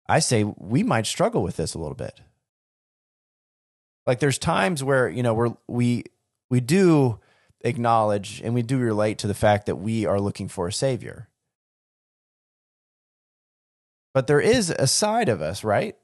I 0.08 0.18
say 0.20 0.44
we 0.44 0.82
might 0.82 1.06
struggle 1.06 1.42
with 1.42 1.56
this 1.56 1.74
a 1.74 1.78
little 1.78 1.94
bit. 1.94 2.20
Like 4.06 4.20
there's 4.20 4.38
times 4.38 4.82
where, 4.82 5.08
you 5.08 5.22
know, 5.22 5.34
we're 5.34 5.54
we 5.66 6.04
we 6.48 6.60
do 6.60 7.20
acknowledge 7.60 8.40
and 8.42 8.54
we 8.54 8.62
do 8.62 8.78
relate 8.78 9.18
to 9.18 9.26
the 9.26 9.34
fact 9.34 9.66
that 9.66 9.76
we 9.76 10.06
are 10.06 10.20
looking 10.20 10.48
for 10.48 10.66
a 10.66 10.72
savior. 10.72 11.28
But 14.14 14.26
there 14.26 14.40
is 14.40 14.70
a 14.70 14.86
side 14.86 15.28
of 15.28 15.42
us, 15.42 15.62
right? 15.62 15.96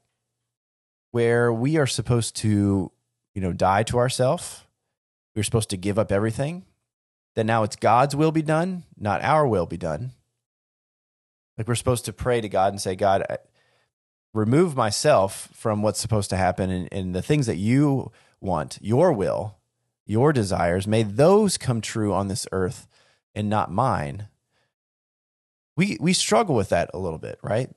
Where 1.11 1.51
we 1.51 1.77
are 1.77 1.87
supposed 1.87 2.35
to, 2.37 2.91
you 3.33 3.41
know, 3.41 3.53
die 3.53 3.83
to 3.83 3.97
ourselves. 3.97 4.63
We're 5.35 5.43
supposed 5.43 5.71
to 5.71 5.77
give 5.77 5.97
up 5.97 6.11
everything. 6.11 6.65
That 7.35 7.45
now 7.45 7.63
it's 7.63 7.75
God's 7.75 8.15
will 8.15 8.31
be 8.31 8.41
done, 8.41 8.83
not 8.97 9.21
our 9.21 9.45
will 9.47 9.65
be 9.65 9.77
done. 9.77 10.11
Like 11.57 11.67
we're 11.67 11.75
supposed 11.75 12.05
to 12.05 12.13
pray 12.13 12.41
to 12.41 12.49
God 12.49 12.73
and 12.73 12.81
say, 12.81 12.95
God, 12.95 13.25
remove 14.33 14.75
myself 14.75 15.49
from 15.53 15.81
what's 15.81 15.99
supposed 15.99 16.29
to 16.31 16.37
happen 16.37 16.69
and, 16.69 16.89
and 16.91 17.15
the 17.15 17.21
things 17.21 17.45
that 17.45 17.57
you 17.57 18.11
want, 18.41 18.77
your 18.81 19.13
will, 19.13 19.57
your 20.05 20.33
desires, 20.33 20.85
may 20.85 21.03
those 21.03 21.57
come 21.57 21.81
true 21.81 22.13
on 22.13 22.27
this 22.27 22.47
earth 22.51 22.87
and 23.33 23.49
not 23.49 23.71
mine. 23.71 24.27
We 25.77 25.97
we 25.99 26.13
struggle 26.13 26.55
with 26.55 26.69
that 26.69 26.91
a 26.93 26.99
little 26.99 27.17
bit, 27.17 27.39
right? 27.41 27.69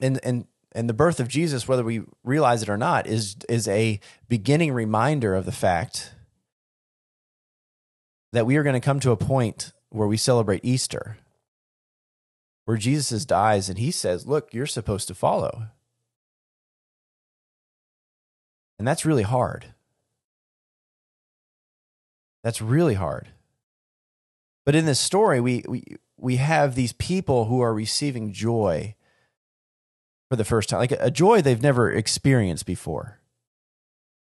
And 0.00 0.18
and 0.24 0.46
and 0.72 0.88
the 0.88 0.94
birth 0.94 1.20
of 1.20 1.28
Jesus, 1.28 1.68
whether 1.68 1.84
we 1.84 2.02
realize 2.24 2.62
it 2.62 2.68
or 2.68 2.76
not, 2.76 3.06
is 3.06 3.36
is 3.48 3.68
a 3.68 4.00
beginning 4.28 4.72
reminder 4.72 5.34
of 5.34 5.44
the 5.44 5.52
fact 5.52 6.14
that 8.32 8.46
we 8.46 8.56
are 8.56 8.62
going 8.62 8.74
to 8.74 8.84
come 8.84 9.00
to 9.00 9.10
a 9.10 9.16
point 9.16 9.72
where 9.90 10.08
we 10.08 10.16
celebrate 10.16 10.64
Easter, 10.64 11.18
where 12.70 12.76
Jesus 12.76 13.24
dies 13.24 13.68
and 13.68 13.80
he 13.80 13.90
says, 13.90 14.28
Look, 14.28 14.54
you're 14.54 14.64
supposed 14.64 15.08
to 15.08 15.14
follow. 15.14 15.64
And 18.78 18.86
that's 18.86 19.04
really 19.04 19.24
hard. 19.24 19.74
That's 22.44 22.62
really 22.62 22.94
hard. 22.94 23.30
But 24.64 24.76
in 24.76 24.86
this 24.86 25.00
story, 25.00 25.40
we, 25.40 25.64
we, 25.66 25.82
we 26.16 26.36
have 26.36 26.76
these 26.76 26.92
people 26.92 27.46
who 27.46 27.60
are 27.60 27.74
receiving 27.74 28.32
joy 28.32 28.94
for 30.30 30.36
the 30.36 30.44
first 30.44 30.68
time, 30.68 30.78
like 30.78 30.92
a 30.92 31.10
joy 31.10 31.42
they've 31.42 31.60
never 31.60 31.90
experienced 31.90 32.66
before. 32.66 33.18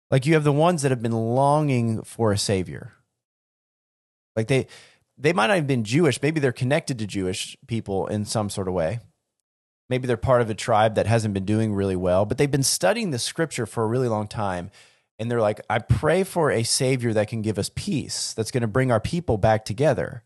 Like 0.10 0.26
you 0.26 0.34
have 0.34 0.44
the 0.44 0.52
ones 0.52 0.82
that 0.82 0.90
have 0.90 1.04
been 1.04 1.12
longing 1.12 2.02
for 2.02 2.32
a 2.32 2.38
savior. 2.40 2.94
Like 4.36 4.48
they 4.48 4.66
they 5.20 5.34
might 5.34 5.48
not 5.48 5.58
have 5.58 5.68
been 5.68 5.84
Jewish, 5.84 6.22
maybe 6.22 6.40
they're 6.40 6.52
connected 6.52 6.98
to 7.00 7.08
Jewish 7.08 7.58
people 7.68 8.08
in 8.08 8.26
some 8.26 8.50
sort 8.50 8.68
of 8.68 8.74
way. 8.74 9.00
Maybe 9.90 10.08
they're 10.08 10.18
part 10.18 10.42
of 10.42 10.50
a 10.50 10.56
tribe 10.56 10.96
that 10.96 11.08
hasn't 11.08 11.34
been 11.34 11.46
doing 11.46 11.74
really 11.74 11.96
well, 11.96 12.26
but 12.26 12.38
they've 12.38 12.50
been 12.50 12.64
studying 12.64 13.12
the 13.12 13.20
scripture 13.20 13.66
for 13.66 13.84
a 13.84 13.88
really 13.88 14.08
long 14.08 14.28
time. 14.28 14.72
And 15.18 15.30
they're 15.30 15.42
like, 15.42 15.60
I 15.70 15.80
pray 15.80 16.24
for 16.24 16.50
a 16.50 16.64
savior 16.64 17.12
that 17.14 17.28
can 17.28 17.42
give 17.42 17.60
us 17.60 17.70
peace, 17.76 18.34
that's 18.34 18.52
going 18.52 18.62
to 18.62 18.68
bring 18.68 18.92
our 18.92 19.02
people 19.02 19.38
back 19.38 19.66
together 19.66 20.24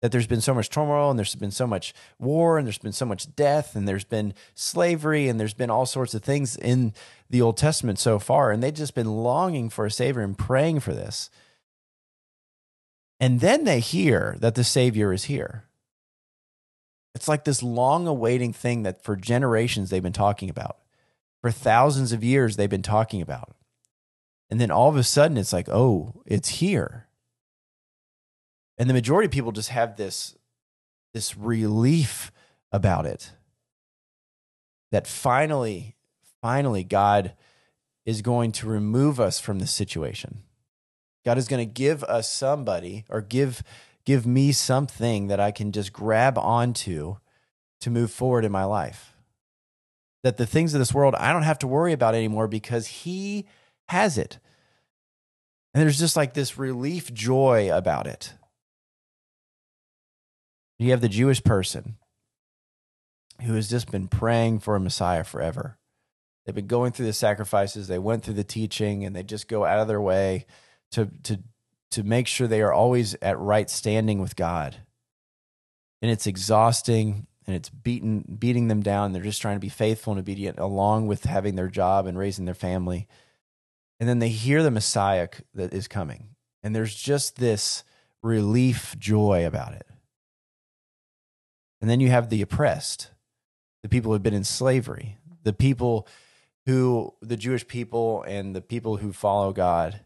that 0.00 0.12
there's 0.12 0.26
been 0.26 0.40
so 0.40 0.54
much 0.54 0.70
turmoil 0.70 1.10
and 1.10 1.18
there's 1.18 1.34
been 1.34 1.50
so 1.50 1.66
much 1.66 1.92
war 2.18 2.58
and 2.58 2.66
there's 2.66 2.78
been 2.78 2.92
so 2.92 3.04
much 3.04 3.34
death 3.36 3.76
and 3.76 3.86
there's 3.86 4.04
been 4.04 4.32
slavery 4.54 5.28
and 5.28 5.38
there's 5.38 5.54
been 5.54 5.70
all 5.70 5.86
sorts 5.86 6.14
of 6.14 6.22
things 6.22 6.56
in 6.56 6.94
the 7.28 7.42
Old 7.42 7.56
Testament 7.56 7.98
so 7.98 8.18
far. 8.18 8.50
And 8.50 8.62
they've 8.62 8.72
just 8.72 8.94
been 8.94 9.22
longing 9.22 9.68
for 9.68 9.86
a 9.86 9.90
Savior 9.90 10.22
and 10.22 10.36
praying 10.36 10.80
for 10.80 10.94
this. 10.94 11.28
And 13.20 13.40
then 13.40 13.64
they 13.64 13.80
hear 13.80 14.36
that 14.40 14.54
the 14.54 14.64
Savior 14.64 15.12
is 15.12 15.24
here. 15.24 15.64
It's 17.14 17.28
like 17.28 17.44
this 17.44 17.62
long 17.62 18.06
awaiting 18.06 18.52
thing 18.52 18.82
that 18.84 19.04
for 19.04 19.14
generations 19.14 19.90
they've 19.90 20.02
been 20.02 20.12
talking 20.12 20.48
about. 20.48 20.78
For 21.42 21.50
thousands 21.50 22.12
of 22.12 22.24
years 22.24 22.56
they've 22.56 22.68
been 22.68 22.82
talking 22.82 23.20
about. 23.20 23.54
And 24.48 24.60
then 24.60 24.70
all 24.70 24.88
of 24.88 24.96
a 24.96 25.02
sudden 25.02 25.36
it's 25.36 25.52
like, 25.52 25.68
oh, 25.68 26.22
it's 26.26 26.48
here 26.48 27.08
and 28.80 28.88
the 28.88 28.94
majority 28.94 29.26
of 29.26 29.30
people 29.30 29.52
just 29.52 29.68
have 29.68 29.96
this 29.96 30.34
this 31.12 31.36
relief 31.36 32.32
about 32.72 33.04
it 33.04 33.32
that 34.90 35.06
finally 35.06 35.96
finally 36.40 36.82
god 36.82 37.34
is 38.06 38.22
going 38.22 38.50
to 38.50 38.66
remove 38.66 39.20
us 39.20 39.38
from 39.38 39.58
this 39.58 39.70
situation 39.70 40.42
god 41.24 41.38
is 41.38 41.48
going 41.48 41.66
to 41.66 41.72
give 41.72 42.02
us 42.04 42.30
somebody 42.30 43.04
or 43.08 43.20
give 43.20 43.62
give 44.04 44.26
me 44.26 44.52
something 44.52 45.28
that 45.28 45.40
i 45.40 45.50
can 45.50 45.72
just 45.72 45.92
grab 45.92 46.38
onto 46.38 47.16
to 47.80 47.90
move 47.90 48.10
forward 48.10 48.44
in 48.44 48.52
my 48.52 48.64
life. 48.64 49.14
That 50.22 50.36
the 50.36 50.46
things 50.46 50.74
of 50.74 50.78
this 50.78 50.94
world 50.94 51.14
i 51.16 51.32
don't 51.32 51.42
have 51.42 51.58
to 51.60 51.66
worry 51.66 51.92
about 51.92 52.14
anymore 52.14 52.46
because 52.46 52.86
he 52.86 53.46
has 53.88 54.18
it. 54.18 54.38
And 55.72 55.82
there's 55.82 55.98
just 55.98 56.16
like 56.16 56.34
this 56.34 56.58
relief 56.58 57.12
joy 57.12 57.70
about 57.72 58.06
it. 58.06 58.34
You 60.78 60.90
have 60.90 61.00
the 61.00 61.08
Jewish 61.08 61.42
person 61.42 61.96
who 63.42 63.54
has 63.54 63.68
just 63.68 63.90
been 63.90 64.08
praying 64.08 64.60
for 64.60 64.76
a 64.76 64.80
Messiah 64.80 65.24
forever. 65.24 65.78
They've 66.44 66.54
been 66.54 66.66
going 66.66 66.92
through 66.92 67.06
the 67.06 67.12
sacrifices, 67.12 67.88
they 67.88 67.98
went 67.98 68.24
through 68.24 68.34
the 68.34 68.44
teaching, 68.44 69.04
and 69.04 69.14
they 69.14 69.22
just 69.22 69.48
go 69.48 69.64
out 69.64 69.78
of 69.78 69.88
their 69.88 70.00
way 70.00 70.46
to 70.92 71.10
to 71.24 71.40
to 71.92 72.02
make 72.02 72.26
sure 72.26 72.46
they 72.46 72.62
are 72.62 72.72
always 72.72 73.14
at 73.20 73.38
right 73.38 73.68
standing 73.68 74.20
with 74.20 74.36
God. 74.36 74.76
And 76.02 76.10
it's 76.10 76.26
exhausting 76.26 77.26
and 77.46 77.56
it's 77.56 77.68
beating 77.68 78.36
beating 78.38 78.68
them 78.68 78.82
down. 78.82 79.12
They're 79.12 79.22
just 79.22 79.42
trying 79.42 79.56
to 79.56 79.60
be 79.60 79.68
faithful 79.68 80.12
and 80.12 80.20
obedient 80.20 80.58
along 80.58 81.06
with 81.06 81.24
having 81.24 81.56
their 81.56 81.68
job 81.68 82.06
and 82.06 82.18
raising 82.18 82.44
their 82.44 82.54
family. 82.54 83.08
And 83.98 84.08
then 84.08 84.18
they 84.18 84.28
hear 84.28 84.62
the 84.62 84.70
Messiah 84.70 85.28
that 85.54 85.74
is 85.74 85.88
coming. 85.88 86.30
And 86.62 86.74
there's 86.74 86.94
just 86.94 87.36
this 87.36 87.84
relief 88.22 88.96
joy 88.98 89.46
about 89.46 89.72
it. 89.74 89.86
And 91.80 91.88
then 91.88 92.00
you 92.00 92.10
have 92.10 92.28
the 92.28 92.42
oppressed, 92.42 93.10
the 93.82 93.88
people 93.88 94.10
who 94.10 94.14
have 94.14 94.22
been 94.22 94.34
in 94.34 94.44
slavery, 94.44 95.18
the 95.42 95.52
people 95.52 96.06
who, 96.66 97.14
the 97.22 97.36
Jewish 97.36 97.66
people 97.66 98.22
and 98.22 98.54
the 98.54 98.60
people 98.60 98.98
who 98.98 99.12
follow 99.12 99.52
God, 99.52 100.00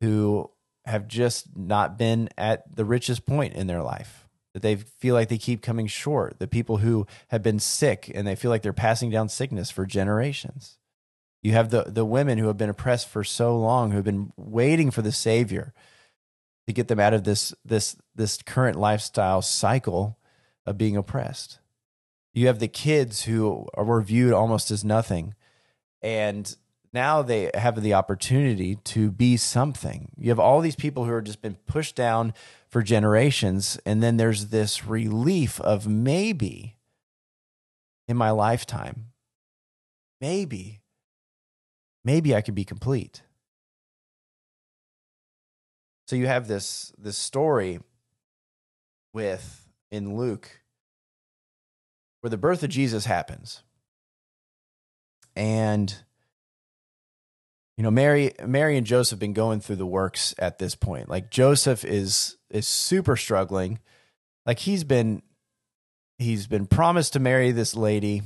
who 0.00 0.50
have 0.84 1.08
just 1.08 1.56
not 1.56 1.96
been 1.96 2.28
at 2.36 2.76
the 2.76 2.84
richest 2.84 3.26
point 3.26 3.54
in 3.54 3.66
their 3.66 3.82
life. 3.82 4.26
That 4.52 4.62
they 4.62 4.76
feel 4.76 5.14
like 5.14 5.28
they 5.28 5.38
keep 5.38 5.62
coming 5.62 5.86
short. 5.86 6.38
The 6.38 6.46
people 6.46 6.76
who 6.78 7.06
have 7.28 7.42
been 7.42 7.58
sick 7.58 8.10
and 8.14 8.26
they 8.26 8.36
feel 8.36 8.50
like 8.50 8.62
they're 8.62 8.72
passing 8.72 9.10
down 9.10 9.28
sickness 9.28 9.70
for 9.70 9.86
generations. 9.86 10.78
You 11.42 11.52
have 11.52 11.70
the, 11.70 11.84
the 11.84 12.04
women 12.04 12.38
who 12.38 12.46
have 12.46 12.56
been 12.56 12.70
oppressed 12.70 13.08
for 13.08 13.24
so 13.24 13.58
long, 13.58 13.90
who 13.90 13.96
have 13.96 14.04
been 14.04 14.32
waiting 14.36 14.90
for 14.90 15.02
the 15.02 15.12
Savior 15.12 15.74
to 16.66 16.72
get 16.72 16.88
them 16.88 17.00
out 17.00 17.12
of 17.12 17.24
this, 17.24 17.52
this, 17.64 17.96
this 18.14 18.40
current 18.42 18.78
lifestyle 18.78 19.42
cycle 19.42 20.18
of 20.64 20.78
being 20.78 20.96
oppressed. 20.96 21.58
You 22.32 22.46
have 22.46 22.58
the 22.60 22.68
kids 22.68 23.24
who 23.24 23.66
were 23.76 24.00
viewed 24.00 24.32
almost 24.32 24.70
as 24.70 24.84
nothing. 24.84 25.34
And 26.00 26.54
now 26.94 27.22
they 27.22 27.50
have 27.54 27.82
the 27.82 27.92
opportunity 27.92 28.76
to 28.76 29.10
be 29.10 29.36
something. 29.36 30.12
You 30.16 30.30
have 30.30 30.38
all 30.38 30.60
these 30.60 30.76
people 30.76 31.04
who 31.04 31.12
are 31.12 31.20
just 31.20 31.42
been 31.42 31.56
pushed 31.66 31.96
down 31.96 32.32
for 32.68 32.82
generations. 32.82 33.78
And 33.84 34.00
then 34.00 34.16
there's 34.16 34.46
this 34.46 34.86
relief 34.86 35.60
of 35.60 35.88
maybe 35.88 36.76
in 38.06 38.16
my 38.16 38.30
lifetime, 38.30 39.06
maybe, 40.20 40.80
maybe 42.04 42.34
I 42.34 42.40
could 42.40 42.54
be 42.54 42.64
complete. 42.64 43.22
So 46.06 46.16
you 46.16 46.26
have 46.26 46.46
this 46.48 46.92
this 46.98 47.16
story 47.16 47.80
with 49.12 49.68
in 49.90 50.16
Luke 50.16 50.60
where 52.20 52.30
the 52.30 52.36
birth 52.36 52.62
of 52.62 52.70
Jesus 52.70 53.06
happens. 53.06 53.62
And 55.34 55.96
you 57.76 57.82
know, 57.82 57.90
Mary 57.90 58.32
Mary 58.44 58.76
and 58.76 58.86
Joseph 58.86 59.16
have 59.16 59.20
been 59.20 59.32
going 59.32 59.60
through 59.60 59.76
the 59.76 59.86
works 59.86 60.34
at 60.38 60.58
this 60.58 60.74
point. 60.74 61.08
Like 61.08 61.30
Joseph 61.30 61.84
is 61.84 62.36
is 62.50 62.68
super 62.68 63.16
struggling. 63.16 63.80
Like 64.46 64.60
he's 64.60 64.84
been 64.84 65.22
he's 66.18 66.46
been 66.46 66.66
promised 66.66 67.14
to 67.14 67.20
marry 67.20 67.50
this 67.50 67.74
lady 67.74 68.22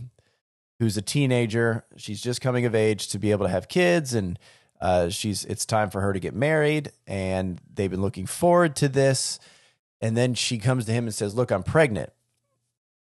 who's 0.79 0.97
a 0.97 1.03
teenager. 1.03 1.85
She's 1.97 2.21
just 2.21 2.41
coming 2.41 2.67
of 2.67 2.75
age 2.75 3.09
to 3.09 3.19
be 3.19 3.31
able 3.31 3.47
to 3.47 3.53
have 3.53 3.69
kids 3.69 4.15
and 4.15 4.39
uh, 4.81 5.09
she's 5.09 5.45
it's 5.47 5.67
time 5.67 5.91
for 5.91 6.01
her 6.03 6.13
to 6.13 6.21
get 6.21 6.35
married 6.35 6.93
and 7.07 7.61
they've 7.73 7.91
been 7.91 8.03
looking 8.03 8.27
forward 8.27 8.77
to 8.77 8.89
this 8.89 9.41
and 10.01 10.17
then 10.17 10.35
she 10.35 10.59
comes 10.59 10.85
to 10.87 10.93
him 10.93 11.05
and 11.05 11.15
says, 11.15 11.35
"Look, 11.35 11.51
I'm 11.51 11.63
pregnant." 11.63 12.11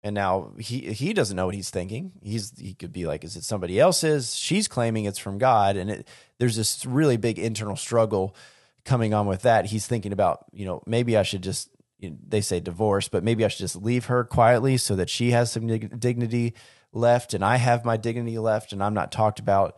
And 0.06 0.14
now 0.14 0.52
he 0.56 0.92
he 0.92 1.12
doesn't 1.12 1.36
know 1.36 1.46
what 1.46 1.56
he's 1.56 1.70
thinking. 1.70 2.12
He's 2.22 2.52
he 2.56 2.74
could 2.74 2.92
be 2.92 3.06
like, 3.06 3.24
"Is 3.24 3.34
it 3.34 3.42
somebody 3.42 3.80
else's?" 3.80 4.36
She's 4.36 4.68
claiming 4.68 5.04
it's 5.04 5.18
from 5.18 5.36
God, 5.36 5.76
and 5.76 5.90
it, 5.90 6.08
there's 6.38 6.54
this 6.54 6.86
really 6.86 7.16
big 7.16 7.40
internal 7.40 7.74
struggle 7.74 8.36
coming 8.84 9.12
on 9.12 9.26
with 9.26 9.42
that. 9.42 9.66
He's 9.66 9.88
thinking 9.88 10.12
about, 10.12 10.44
you 10.52 10.64
know, 10.64 10.80
maybe 10.86 11.16
I 11.16 11.24
should 11.24 11.42
just 11.42 11.70
you 11.98 12.10
know, 12.10 12.16
they 12.28 12.40
say 12.40 12.60
divorce, 12.60 13.08
but 13.08 13.24
maybe 13.24 13.44
I 13.44 13.48
should 13.48 13.58
just 13.58 13.74
leave 13.74 14.04
her 14.04 14.22
quietly 14.22 14.76
so 14.76 14.94
that 14.94 15.10
she 15.10 15.32
has 15.32 15.50
some 15.50 15.66
dignity 15.66 16.54
left 16.92 17.34
and 17.34 17.44
I 17.44 17.56
have 17.56 17.84
my 17.84 17.96
dignity 17.96 18.38
left 18.38 18.72
and 18.72 18.84
I'm 18.84 18.94
not 18.94 19.10
talked 19.10 19.40
about 19.40 19.76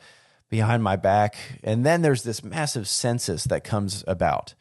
behind 0.50 0.82
my 0.82 0.96
back. 0.96 1.36
And 1.64 1.86
then 1.86 2.02
there's 2.02 2.22
this 2.22 2.44
massive 2.44 2.86
census 2.86 3.44
that 3.44 3.64
comes 3.64 4.04
about. 4.06 4.54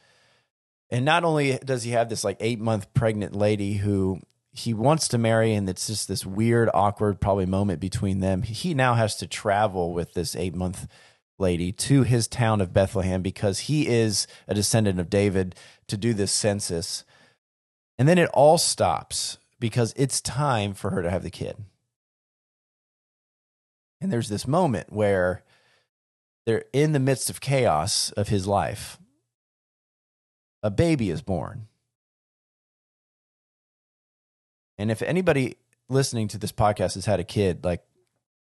And 0.89 1.03
not 1.03 1.25
only 1.25 1.57
does 1.57 1.83
he 1.83 1.91
have 1.91 2.07
this 2.07 2.23
like 2.23 2.37
eight 2.39 2.61
month 2.61 2.93
pregnant 2.93 3.35
lady 3.35 3.73
who 3.73 4.21
he 4.57 4.73
wants 4.73 5.07
to 5.09 5.17
marry, 5.17 5.53
and 5.53 5.69
it's 5.69 5.87
just 5.87 6.07
this 6.07 6.25
weird, 6.25 6.69
awkward, 6.73 7.21
probably 7.21 7.45
moment 7.45 7.79
between 7.79 8.21
them. 8.21 8.41
He 8.41 8.73
now 8.73 8.95
has 8.95 9.15
to 9.17 9.27
travel 9.27 9.93
with 9.93 10.13
this 10.13 10.35
eight 10.35 10.55
month 10.55 10.87
lady 11.37 11.71
to 11.71 12.01
his 12.01 12.27
town 12.27 12.59
of 12.59 12.73
Bethlehem 12.73 13.21
because 13.21 13.59
he 13.59 13.87
is 13.87 14.25
a 14.47 14.55
descendant 14.55 14.99
of 14.99 15.11
David 15.11 15.53
to 15.87 15.95
do 15.95 16.13
this 16.13 16.31
census. 16.31 17.03
And 17.99 18.07
then 18.07 18.17
it 18.17 18.29
all 18.33 18.57
stops 18.57 19.37
because 19.59 19.93
it's 19.95 20.21
time 20.21 20.73
for 20.73 20.89
her 20.89 21.03
to 21.03 21.11
have 21.11 21.21
the 21.21 21.29
kid. 21.29 21.57
And 24.01 24.11
there's 24.11 24.29
this 24.29 24.47
moment 24.47 24.91
where 24.91 25.43
they're 26.47 26.65
in 26.73 26.93
the 26.93 26.99
midst 26.99 27.29
of 27.29 27.41
chaos 27.41 28.11
of 28.11 28.29
his 28.29 28.47
life. 28.47 28.97
A 30.63 30.71
baby 30.71 31.11
is 31.11 31.21
born. 31.21 31.67
And 34.77 34.91
if 34.91 35.01
anybody 35.01 35.57
listening 35.89 36.27
to 36.29 36.37
this 36.37 36.51
podcast 36.51 36.95
has 36.95 37.05
had 37.05 37.19
a 37.19 37.23
kid, 37.23 37.63
like 37.63 37.83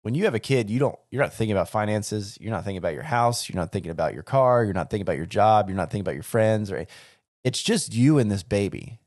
when 0.03 0.15
you 0.15 0.25
have 0.25 0.35
a 0.35 0.41
kid, 0.41 0.71
you 0.71 0.79
don't 0.79 0.99
you're 1.11 1.23
not 1.23 1.33
thinking 1.33 1.53
about 1.53 1.69
finances, 1.69 2.39
you're 2.41 2.53
not 2.53 2.65
thinking 2.65 2.79
about 2.79 2.95
your 2.95 3.03
house, 3.03 3.49
you're 3.49 3.57
not 3.57 3.73
thinking 3.73 3.91
about 3.91 4.15
your 4.15 4.23
car, 4.23 4.65
you're 4.65 4.75
not 4.75 4.91
thinking 4.91 5.03
about 5.03 5.17
your 5.17 5.27
job, 5.27 5.69
you're 5.69 5.77
not 5.77 5.91
thinking 5.91 6.03
about 6.03 6.15
your 6.15 6.23
friends, 6.23 6.71
or 6.71 6.87
it's 7.45 7.63
just 7.63 7.95
you 7.95 8.19
and 8.19 8.31
this 8.31 8.43
baby. 8.43 9.01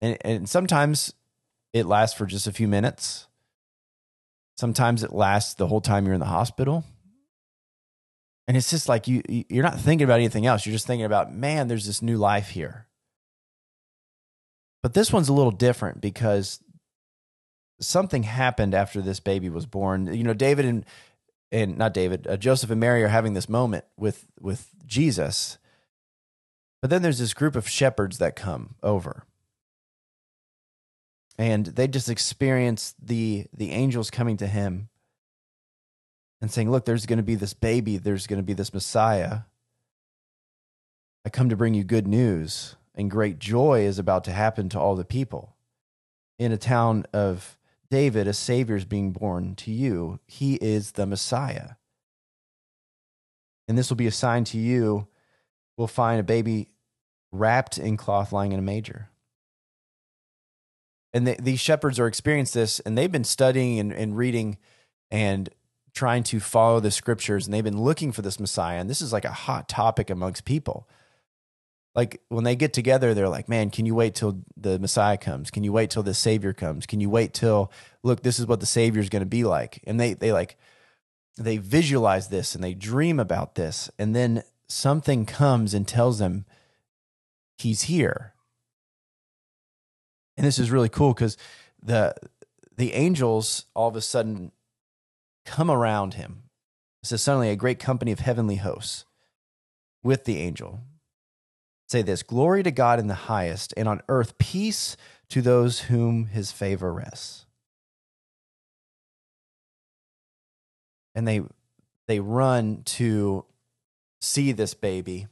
And 0.00 0.16
and 0.22 0.48
sometimes 0.48 1.12
it 1.72 1.86
lasts 1.86 2.16
for 2.16 2.26
just 2.26 2.46
a 2.46 2.52
few 2.52 2.68
minutes. 2.68 3.26
Sometimes 4.56 5.02
it 5.02 5.12
lasts 5.12 5.54
the 5.54 5.66
whole 5.66 5.82
time 5.82 6.06
you're 6.06 6.14
in 6.14 6.20
the 6.20 6.26
hospital. 6.26 6.84
And 8.48 8.56
it's 8.56 8.70
just 8.70 8.88
like 8.88 9.08
you 9.08 9.22
you're 9.28 9.64
not 9.64 9.78
thinking 9.78 10.04
about 10.04 10.20
anything 10.20 10.46
else. 10.46 10.64
You're 10.64 10.72
just 10.72 10.86
thinking 10.86 11.04
about, 11.04 11.34
man, 11.34 11.68
there's 11.68 11.86
this 11.86 12.00
new 12.00 12.16
life 12.16 12.50
here. 12.50 12.85
But 14.86 14.94
this 14.94 15.12
one's 15.12 15.28
a 15.28 15.32
little 15.32 15.50
different 15.50 16.00
because 16.00 16.60
something 17.80 18.22
happened 18.22 18.72
after 18.72 19.02
this 19.02 19.18
baby 19.18 19.48
was 19.48 19.66
born. 19.66 20.14
You 20.14 20.22
know, 20.22 20.32
David 20.32 20.64
and 20.64 20.84
and 21.50 21.76
not 21.76 21.92
David, 21.92 22.28
uh, 22.28 22.36
Joseph 22.36 22.70
and 22.70 22.78
Mary 22.78 23.02
are 23.02 23.08
having 23.08 23.34
this 23.34 23.48
moment 23.48 23.84
with 23.96 24.28
with 24.38 24.68
Jesus. 24.86 25.58
But 26.80 26.90
then 26.90 27.02
there's 27.02 27.18
this 27.18 27.34
group 27.34 27.56
of 27.56 27.68
shepherds 27.68 28.18
that 28.18 28.36
come 28.36 28.76
over. 28.80 29.24
And 31.36 31.66
they 31.66 31.88
just 31.88 32.08
experience 32.08 32.94
the 33.02 33.46
the 33.52 33.72
angels 33.72 34.08
coming 34.08 34.36
to 34.36 34.46
him 34.46 34.88
and 36.40 36.48
saying, 36.48 36.70
"Look, 36.70 36.84
there's 36.84 37.06
going 37.06 37.16
to 37.16 37.24
be 37.24 37.34
this 37.34 37.54
baby, 37.54 37.96
there's 37.96 38.28
going 38.28 38.38
to 38.40 38.46
be 38.46 38.52
this 38.52 38.72
Messiah. 38.72 39.40
I 41.24 41.28
come 41.28 41.48
to 41.48 41.56
bring 41.56 41.74
you 41.74 41.82
good 41.82 42.06
news." 42.06 42.76
And 42.96 43.10
great 43.10 43.38
joy 43.38 43.80
is 43.80 43.98
about 43.98 44.24
to 44.24 44.32
happen 44.32 44.68
to 44.70 44.80
all 44.80 44.96
the 44.96 45.04
people. 45.04 45.54
In 46.38 46.50
a 46.50 46.56
town 46.56 47.04
of 47.12 47.58
David, 47.90 48.26
a 48.26 48.32
Savior 48.32 48.76
is 48.76 48.84
being 48.84 49.12
born 49.12 49.54
to 49.56 49.70
you. 49.70 50.18
He 50.26 50.54
is 50.56 50.92
the 50.92 51.06
Messiah. 51.06 51.72
And 53.68 53.76
this 53.76 53.90
will 53.90 53.96
be 53.96 54.06
a 54.06 54.12
sign 54.12 54.44
to 54.44 54.58
you. 54.58 55.08
We'll 55.76 55.86
find 55.86 56.18
a 56.18 56.24
baby 56.24 56.68
wrapped 57.32 57.78
in 57.78 57.96
cloth 57.96 58.32
lying 58.32 58.52
in 58.52 58.58
a 58.58 58.62
manger. 58.62 59.10
And 61.12 61.26
the, 61.26 61.36
these 61.40 61.60
shepherds 61.60 61.98
are 61.98 62.06
experiencing 62.06 62.60
this, 62.60 62.80
and 62.80 62.96
they've 62.96 63.12
been 63.12 63.24
studying 63.24 63.78
and, 63.78 63.92
and 63.92 64.16
reading 64.16 64.58
and 65.10 65.48
trying 65.94 66.22
to 66.24 66.40
follow 66.40 66.80
the 66.80 66.90
scriptures, 66.90 67.46
and 67.46 67.54
they've 67.54 67.64
been 67.64 67.80
looking 67.80 68.12
for 68.12 68.22
this 68.22 68.38
Messiah. 68.38 68.78
And 68.78 68.88
this 68.90 69.00
is 69.00 69.12
like 69.12 69.24
a 69.24 69.32
hot 69.32 69.68
topic 69.68 70.10
amongst 70.10 70.44
people 70.44 70.88
like 71.96 72.20
when 72.28 72.44
they 72.44 72.54
get 72.54 72.74
together 72.74 73.14
they're 73.14 73.28
like 73.28 73.48
man 73.48 73.70
can 73.70 73.86
you 73.86 73.94
wait 73.94 74.14
till 74.14 74.42
the 74.56 74.78
messiah 74.78 75.16
comes? 75.16 75.50
Can 75.50 75.64
you 75.64 75.72
wait 75.72 75.90
till 75.90 76.02
the 76.04 76.14
savior 76.14 76.52
comes? 76.52 76.86
Can 76.86 77.00
you 77.00 77.10
wait 77.10 77.34
till 77.34 77.72
look 78.04 78.22
this 78.22 78.38
is 78.38 78.46
what 78.46 78.60
the 78.60 78.66
savior 78.66 79.00
is 79.00 79.08
going 79.08 79.20
to 79.20 79.26
be 79.26 79.42
like? 79.42 79.82
And 79.86 79.98
they 79.98 80.12
they 80.12 80.32
like 80.32 80.56
they 81.36 81.56
visualize 81.56 82.28
this 82.28 82.54
and 82.54 82.62
they 82.62 82.74
dream 82.74 83.18
about 83.18 83.56
this 83.56 83.90
and 83.98 84.14
then 84.14 84.44
something 84.68 85.26
comes 85.26 85.74
and 85.74 85.88
tells 85.88 86.18
them 86.18 86.44
he's 87.58 87.82
here. 87.82 88.34
And 90.36 90.46
this 90.46 90.58
is 90.58 90.70
really 90.70 90.90
cool 90.90 91.14
because 91.14 91.36
the 91.82 92.14
the 92.76 92.92
angels 92.92 93.64
all 93.74 93.88
of 93.88 93.96
a 93.96 94.02
sudden 94.02 94.52
come 95.46 95.70
around 95.70 96.14
him. 96.14 96.42
It 97.02 97.06
says 97.06 97.22
suddenly 97.22 97.48
a 97.48 97.56
great 97.56 97.78
company 97.78 98.12
of 98.12 98.18
heavenly 98.18 98.56
hosts 98.56 99.06
with 100.02 100.24
the 100.24 100.38
angel 100.38 100.80
say 101.86 102.02
this 102.02 102.22
Glory 102.22 102.62
to 102.62 102.70
God 102.70 102.98
in 102.98 103.06
the 103.06 103.14
highest, 103.14 103.72
and 103.76 103.88
on 103.88 104.02
earth 104.08 104.38
peace 104.38 104.96
to 105.28 105.42
those 105.42 105.80
whom 105.80 106.26
his 106.26 106.52
favor 106.52 106.92
rests. 106.92 107.46
And 111.14 111.26
they 111.26 111.42
they 112.06 112.20
run 112.20 112.82
to 112.84 113.44
see 114.20 114.52
this 114.52 114.74
baby. 114.74 115.26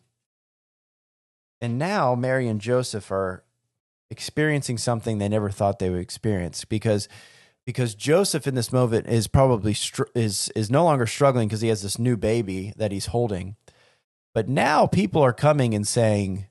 And 1.61 1.79
now 1.79 2.15
Mary 2.15 2.49
and 2.49 2.61
Joseph 2.61 3.11
are 3.11 3.45
experiencing 4.11 4.79
something 4.79 5.19
they 5.19 5.29
never 5.29 5.51
thought 5.51 5.79
they 5.79 5.91
would 5.91 6.01
experience 6.01 6.65
because 6.65 7.09
because 7.67 7.95
Joseph 7.95 8.47
in 8.47 8.55
this 8.55 8.73
moment 8.73 9.07
is 9.07 9.27
probably 9.27 9.75
str- 9.75 10.03
is 10.15 10.51
is 10.55 10.71
no 10.71 10.85
longer 10.85 11.07
struggling 11.07 11.49
because 11.49 11.63
he 11.63 11.69
has 11.69 11.83
this 11.83 11.99
new 11.99 12.17
baby 12.17 12.73
that 12.77 12.93
he's 12.93 13.07
holding 13.07 13.57
but 14.35 14.49
now 14.49 14.87
people 14.87 15.23
are 15.23 15.33
coming 15.33 15.75
and 15.75 15.87
saying, 15.87 16.47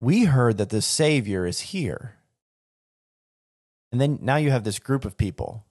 We 0.00 0.24
heard 0.24 0.58
that 0.58 0.70
the 0.70 0.82
Savior 0.82 1.46
is 1.46 1.60
here. 1.60 2.16
And 3.92 4.00
then 4.00 4.18
now 4.20 4.36
you 4.36 4.50
have 4.50 4.64
this 4.64 4.78
group 4.78 5.04
of 5.04 5.16
people 5.16 5.64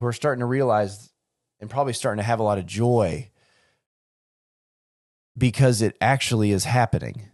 who 0.00 0.06
are 0.06 0.12
starting 0.12 0.40
to 0.40 0.46
realize 0.46 1.12
and 1.60 1.68
probably 1.68 1.92
starting 1.92 2.18
to 2.18 2.26
have 2.26 2.40
a 2.40 2.44
lot 2.44 2.58
of 2.58 2.66
joy 2.66 3.30
because 5.36 5.82
it 5.82 5.96
actually 6.00 6.52
is 6.52 6.64
happening. 6.64 7.28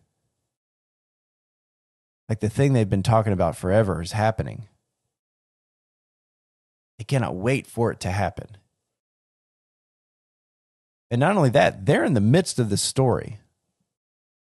Like 2.28 2.40
the 2.40 2.50
thing 2.50 2.72
they've 2.72 2.88
been 2.88 3.02
talking 3.02 3.32
about 3.32 3.56
forever 3.56 4.00
is 4.00 4.12
happening. 4.12 4.68
They 6.98 7.04
cannot 7.04 7.34
wait 7.34 7.66
for 7.66 7.90
it 7.90 8.00
to 8.00 8.10
happen. 8.10 8.56
And 11.12 11.20
not 11.20 11.36
only 11.36 11.50
that, 11.50 11.84
they're 11.84 12.06
in 12.06 12.14
the 12.14 12.22
midst 12.22 12.58
of 12.58 12.70
the 12.70 12.78
story. 12.78 13.38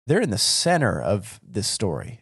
They're 0.07 0.21
in 0.21 0.29
the 0.29 0.37
center 0.37 1.01
of 1.01 1.41
this 1.43 1.67
story. 1.67 2.21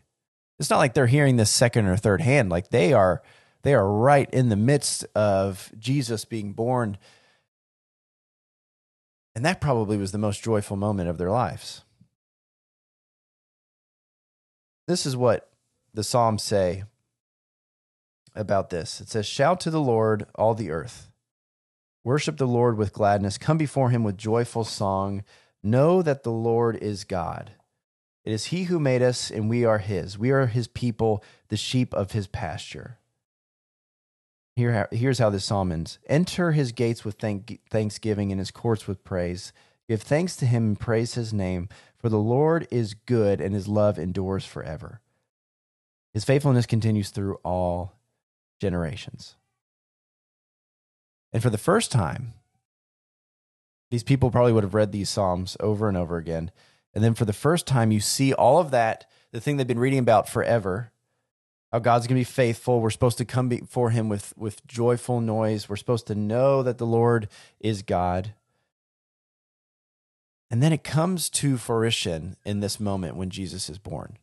It's 0.61 0.71
not 0.71 0.79
like 0.79 0.95
they're 0.95 1.09
hearing 1.09 1.37
this 1.37 1.51
second 1.51 1.87
or 1.87 1.97
third 1.97 2.21
hand. 2.21 2.49
Like 2.49 2.71
they 2.71 2.93
are 2.93 3.23
they 3.63 3.75
are 3.75 3.93
right 3.93 4.31
in 4.31 4.49
the 4.49 4.55
midst 4.55 5.05
of 5.17 5.73
Jesus 5.77 6.25
being 6.25 6.53
born. 6.53 6.97
And 9.35 9.45
that 9.45 9.61
probably 9.61 9.97
was 9.97 10.13
the 10.13 10.19
most 10.19 10.45
joyful 10.45 10.77
moment 10.77 11.09
of 11.09 11.19
their 11.19 11.31
lives. 11.31 11.83
This 14.87 15.07
is 15.07 15.17
what 15.17 15.51
the 15.93 16.05
Psalms 16.05 16.45
say 16.45 16.85
about 18.37 18.71
this. 18.71 19.01
It 19.01 19.09
says, 19.09 19.27
Shout 19.27 19.59
to 19.61 19.71
the 19.71 19.81
Lord, 19.81 20.27
all 20.37 20.55
the 20.55 20.71
earth. 20.71 21.11
Worship 22.07 22.37
the 22.37 22.47
Lord 22.47 22.79
with 22.79 22.93
gladness. 22.93 23.37
Come 23.37 23.59
before 23.59 23.91
him 23.91 24.05
with 24.05 24.17
joyful 24.17 24.63
song. 24.63 25.25
Know 25.61 26.03
that 26.03 26.23
the 26.23 26.31
Lord 26.31 26.77
is 26.77 27.03
God. 27.03 27.51
It 28.25 28.33
is 28.33 28.45
he 28.45 28.63
who 28.63 28.79
made 28.79 29.03
us, 29.03 29.29
and 29.29 29.51
we 29.51 29.65
are 29.65 29.79
his. 29.79 30.17
We 30.17 30.31
are 30.31 30.47
his 30.47 30.69
people, 30.69 31.25
the 31.49 31.57
sheep 31.57 31.93
of 31.93 32.13
his 32.13 32.29
pasture. 32.29 32.99
Here, 34.55 34.87
here's 34.93 35.19
how 35.19 35.31
this 35.31 35.47
psalm 35.47 35.73
ends 35.73 35.99
Enter 36.09 36.53
his 36.53 36.71
gates 36.71 37.05
with 37.05 37.17
thank, 37.17 37.59
thanksgiving 37.71 38.31
and 38.31 38.39
his 38.39 38.53
courts 38.53 38.87
with 38.87 39.03
praise. 39.03 39.53
Give 39.89 40.01
thanks 40.01 40.37
to 40.37 40.47
him 40.47 40.63
and 40.65 40.79
praise 40.79 41.15
his 41.15 41.33
name, 41.33 41.69
for 41.99 42.09
the 42.09 42.19
Lord 42.19 42.69
is 42.71 42.95
good, 42.95 43.41
and 43.41 43.53
his 43.53 43.67
love 43.67 43.99
endures 43.99 44.45
forever. 44.47 45.01
His 46.15 46.25
faithfulness 46.25 46.67
continues 46.67 47.11
through 47.11 47.41
all 47.43 47.95
generations. 48.61 49.36
And 51.33 51.43
for 51.43 51.51
the 51.51 51.59
first 51.59 51.93
time, 51.93 52.35
these 53.91 54.03
people 54.03 54.31
probably 54.31 54.53
would 54.53 54.65
have 54.65 54.75
read 54.75 54.93
these 54.93 55.11
Psalms 55.11 55.57
over 55.61 55.89
and 55.89 55.97
over 55.97 56.17
again. 56.17 56.51
And 56.95 57.05
then 57.05 57.15
for 57.15 57.25
the 57.25 57.33
first 57.33 57.67
time, 57.67 57.93
you 57.93 58.01
see 58.01 58.33
all 58.33 58.59
of 58.59 58.71
that, 58.71 59.09
the 59.33 59.41
thing 59.41 59.57
they've 59.57 59.67
been 59.67 59.79
reading 59.79 59.99
about 59.99 60.29
forever, 60.29 60.93
how 61.73 61.79
God's 61.79 62.07
going 62.07 62.17
to 62.17 62.21
be 62.21 62.25
faithful. 62.25 62.81
We're 62.81 62.91
supposed 62.91 63.19
to 63.19 63.25
come 63.25 63.49
before 63.49 63.91
Him 63.91 64.09
with, 64.09 64.33
with 64.37 64.67
joyful 64.67 65.21
noise. 65.21 65.69
We're 65.69 65.77
supposed 65.77 66.07
to 66.07 66.15
know 66.15 66.63
that 66.63 66.79
the 66.79 66.87
Lord 66.87 67.29
is 67.61 67.83
God. 67.83 68.33
And 70.51 70.63
then 70.63 70.73
it 70.73 70.85
comes 70.85 71.29
to 71.31 71.57
fruition 71.57 72.37
in 72.45 72.61
this 72.61 72.81
moment 72.81 73.17
when 73.17 73.31
Jesus 73.31 73.69
is 73.69 73.79
born. 73.79 74.17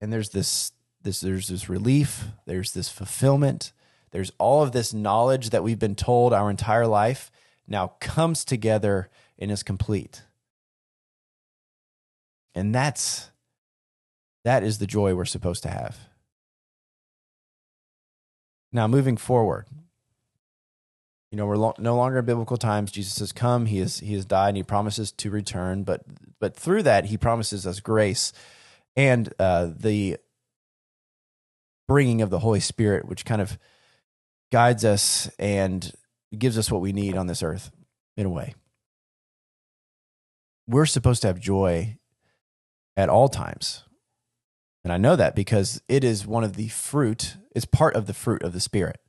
And 0.00 0.12
there's 0.12 0.30
this, 0.30 0.72
this 1.02 1.20
there's 1.20 1.48
this 1.48 1.68
relief, 1.68 2.26
there's 2.44 2.72
this 2.72 2.90
fulfillment, 2.90 3.72
there's 4.14 4.30
all 4.38 4.62
of 4.62 4.70
this 4.70 4.94
knowledge 4.94 5.50
that 5.50 5.64
we've 5.64 5.80
been 5.80 5.96
told 5.96 6.32
our 6.32 6.48
entire 6.48 6.86
life 6.86 7.32
now 7.66 7.94
comes 7.98 8.44
together 8.44 9.10
and 9.40 9.50
is 9.50 9.64
complete. 9.64 10.22
And 12.54 12.72
that's 12.72 13.32
that 14.44 14.62
is 14.62 14.78
the 14.78 14.86
joy 14.86 15.16
we're 15.16 15.24
supposed 15.24 15.64
to 15.64 15.68
have. 15.68 15.98
Now, 18.72 18.86
moving 18.86 19.16
forward, 19.16 19.66
you 21.32 21.36
know, 21.36 21.46
we're 21.46 21.56
lo- 21.56 21.74
no 21.78 21.96
longer 21.96 22.20
in 22.20 22.24
biblical 22.24 22.56
times. 22.56 22.92
Jesus 22.92 23.18
has 23.18 23.32
come; 23.32 23.66
he 23.66 23.78
has 23.78 23.98
he 23.98 24.14
has 24.14 24.24
died, 24.24 24.50
and 24.50 24.58
he 24.58 24.62
promises 24.62 25.10
to 25.10 25.28
return. 25.28 25.82
But 25.82 26.02
but 26.38 26.54
through 26.54 26.84
that, 26.84 27.06
he 27.06 27.16
promises 27.16 27.66
us 27.66 27.80
grace 27.80 28.32
and 28.94 29.34
uh, 29.40 29.70
the 29.76 30.18
bringing 31.88 32.22
of 32.22 32.30
the 32.30 32.38
Holy 32.38 32.60
Spirit, 32.60 33.08
which 33.08 33.24
kind 33.24 33.42
of 33.42 33.58
guides 34.54 34.84
us 34.84 35.28
and 35.36 35.92
gives 36.38 36.56
us 36.56 36.70
what 36.70 36.80
we 36.80 36.92
need 36.92 37.16
on 37.16 37.26
this 37.26 37.42
earth 37.42 37.72
in 38.16 38.24
a 38.24 38.30
way. 38.30 38.54
We're 40.68 40.86
supposed 40.86 41.22
to 41.22 41.26
have 41.26 41.40
joy 41.40 41.98
at 42.96 43.08
all 43.08 43.28
times. 43.28 43.82
And 44.84 44.92
I 44.92 44.96
know 44.96 45.16
that 45.16 45.34
because 45.34 45.82
it 45.88 46.04
is 46.04 46.24
one 46.24 46.44
of 46.44 46.54
the 46.54 46.68
fruit, 46.68 47.36
it's 47.56 47.64
part 47.64 47.96
of 47.96 48.06
the 48.06 48.14
fruit 48.14 48.44
of 48.44 48.52
the 48.52 48.60
Spirit 48.60 49.00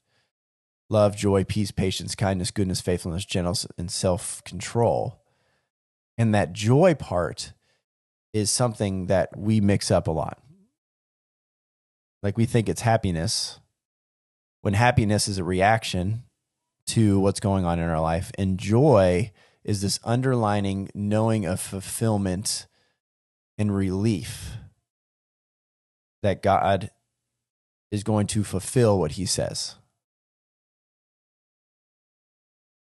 love, 0.89 1.15
joy, 1.15 1.43
peace, 1.43 1.69
patience, 1.69 2.15
kindness, 2.15 2.49
goodness, 2.49 2.81
faithfulness, 2.81 3.23
gentleness, 3.23 3.67
and 3.77 3.91
self 3.91 4.43
control. 4.45 5.21
And 6.17 6.33
that 6.33 6.53
joy 6.53 6.95
part 6.95 7.53
is 8.33 8.49
something 8.49 9.05
that 9.07 9.37
we 9.37 9.61
mix 9.61 9.91
up 9.91 10.07
a 10.07 10.11
lot. 10.11 10.39
Like 12.23 12.35
we 12.35 12.47
think 12.47 12.67
it's 12.67 12.81
happiness, 12.81 13.59
when 14.65 14.73
happiness 14.73 15.27
is 15.27 15.37
a 15.37 15.43
reaction 15.43 16.23
to 16.87 17.19
what's 17.19 17.39
going 17.39 17.65
on 17.65 17.77
in 17.77 17.87
our 17.87 18.01
life, 18.01 18.31
and 18.35 18.57
joy 18.57 19.31
is 19.63 19.83
this 19.83 19.99
underlining 20.03 20.89
knowing 20.95 21.45
of 21.45 21.59
fulfillment 21.59 22.65
and 23.59 23.75
relief 23.75 24.53
that 26.23 26.41
God 26.41 26.89
is 27.91 28.01
going 28.01 28.25
to 28.25 28.43
fulfill 28.43 28.97
what 28.97 29.11
he 29.11 29.27
says. 29.27 29.75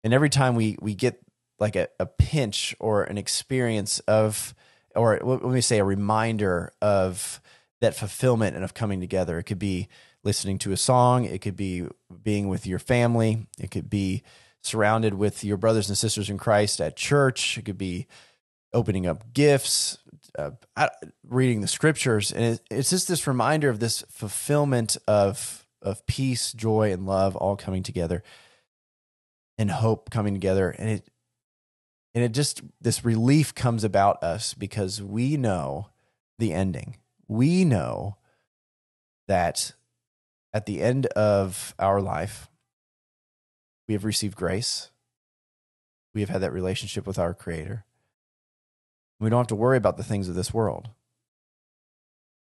And 0.04 0.14
every 0.14 0.30
time 0.30 0.56
we 0.56 0.76
we 0.82 0.94
get 0.94 1.22
like 1.58 1.78
a, 1.78 1.88
a 2.02 2.06
pinch 2.06 2.76
or 2.82 3.04
an 3.04 3.18
experience 3.18 4.00
of 4.10 4.54
or 4.94 5.22
let 5.24 5.42
me 5.42 5.62
say 5.62 5.80
a 5.80 5.86
reminder 5.86 6.74
of 6.82 7.40
that 7.80 7.96
fulfillment 7.96 8.58
and 8.58 8.66
of 8.66 8.74
coming 8.74 9.00
together. 9.00 9.40
It 9.40 9.44
could 9.44 9.58
be 9.58 9.88
listening 10.24 10.58
to 10.60 10.72
a 10.72 10.78
song, 10.78 11.26
it 11.26 11.42
could 11.42 11.56
be 11.56 11.86
being 12.24 12.48
with 12.48 12.68
your 12.68 12.80
family, 12.80 13.48
it 13.60 13.72
could 13.72 13.90
be 13.90 14.24
surrounded 14.64 15.16
with 15.16 15.44
your 15.44 15.58
brothers 15.58 15.90
and 15.90 15.98
sisters 15.98 16.30
in 16.30 16.38
Christ 16.38 16.80
at 16.80 16.96
church, 16.96 17.58
it 17.58 17.66
could 17.66 17.78
be 17.78 18.08
opening 18.74 19.06
up 19.08 19.34
gifts, 19.34 19.98
uh, 20.38 20.52
reading 21.28 21.62
the 21.62 21.68
scriptures, 21.68 22.32
and 22.32 22.44
it, 22.44 22.62
it's 22.70 22.90
just 22.90 23.08
this 23.08 23.28
reminder 23.28 23.70
of 23.70 23.80
this 23.80 24.04
fulfillment 24.10 24.98
of 25.08 25.66
of 25.82 26.06
peace, 26.06 26.54
joy, 26.54 26.92
and 26.92 27.08
love 27.08 27.36
all 27.36 27.56
coming 27.56 27.82
together, 27.82 28.24
and 29.58 29.72
hope 29.72 30.10
coming 30.10 30.34
together, 30.34 30.70
and 30.70 30.90
it 30.90 31.10
and 32.14 32.24
it 32.24 32.34
just 32.34 32.62
this 32.80 33.04
relief 33.04 33.56
comes 33.56 33.84
about 33.84 34.24
us 34.24 34.54
because 34.54 35.02
we 35.02 35.38
know 35.38 35.90
the 36.40 36.54
ending. 36.54 36.98
We 37.28 37.66
know 37.66 38.18
that 39.28 39.74
at 40.54 40.66
the 40.66 40.82
end 40.82 41.06
of 41.08 41.74
our 41.80 42.02
life, 42.02 42.50
we 43.88 43.94
have 43.94 44.06
received 44.06 44.36
grace. 44.36 44.92
We 46.14 46.22
have 46.22 46.30
had 46.30 46.42
that 46.42 46.54
relationship 46.54 47.08
with 47.08 47.18
our 47.18 47.34
Creator. 47.34 47.86
We 49.20 49.30
don't 49.30 49.40
have 49.40 49.48
to 49.48 49.56
worry 49.56 49.78
about 49.78 49.98
the 49.98 50.04
things 50.04 50.28
of 50.28 50.36
this 50.36 50.54
world. 50.54 50.90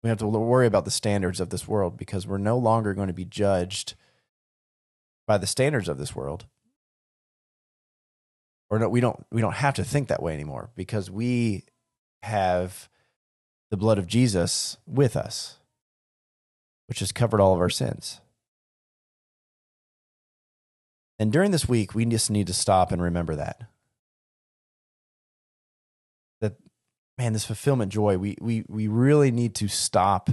We 0.03 0.09
have 0.09 0.19
to 0.19 0.27
worry 0.27 0.67
about 0.67 0.87
the 0.87 0.91
standards 0.91 1.41
of 1.41 1.51
this 1.51 1.69
world 1.69 1.97
because 1.97 2.27
we're 2.27 2.39
no 2.39 2.57
longer 2.57 2.95
going 2.95 3.09
to 3.09 3.13
be 3.13 3.27
judged 3.27 3.95
by 5.27 5.37
the 5.39 5.47
standards 5.47 5.89
of 5.89 5.99
this 5.99 6.17
world. 6.17 6.47
Or 8.71 8.79
no, 8.79 8.89
we 8.89 9.01
don't 9.01 9.25
we 9.31 9.41
don't 9.41 9.55
have 9.55 9.75
to 9.75 9.85
think 9.85 10.09
that 10.09 10.23
way 10.23 10.33
anymore 10.33 10.71
because 10.75 11.11
we 11.11 11.65
have 12.23 12.89
the 13.71 13.77
blood 13.77 13.99
of 13.99 14.07
Jesus 14.07 14.79
with 14.87 15.17
us, 15.17 15.60
which 16.91 16.99
has 16.99 17.13
covered 17.13 17.41
all 17.41 17.55
of 17.55 17.61
our 17.61 17.71
sins. 17.71 18.21
And 21.21 21.33
during 21.33 21.53
this 21.53 21.69
week, 21.69 21.95
we 21.95 22.05
just 22.05 22.33
need 22.33 22.49
to 22.49 22.53
stop 22.53 22.91
and 22.91 23.01
remember 23.01 23.37
that. 23.37 23.63
That, 26.41 26.57
man, 27.17 27.33
this 27.33 27.45
fulfillment 27.45 27.93
joy, 27.93 28.19
we, 28.19 28.37
we, 28.41 28.65
we 28.69 28.89
really 28.89 29.31
need 29.31 29.55
to 29.57 29.69
stop 29.69 30.31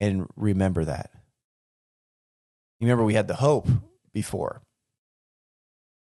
and 0.00 0.26
remember 0.34 0.84
that. 0.84 1.10
You 2.80 2.88
remember 2.88 3.04
we 3.04 3.14
had 3.14 3.28
the 3.28 3.34
hope 3.36 3.68
before. 4.12 4.62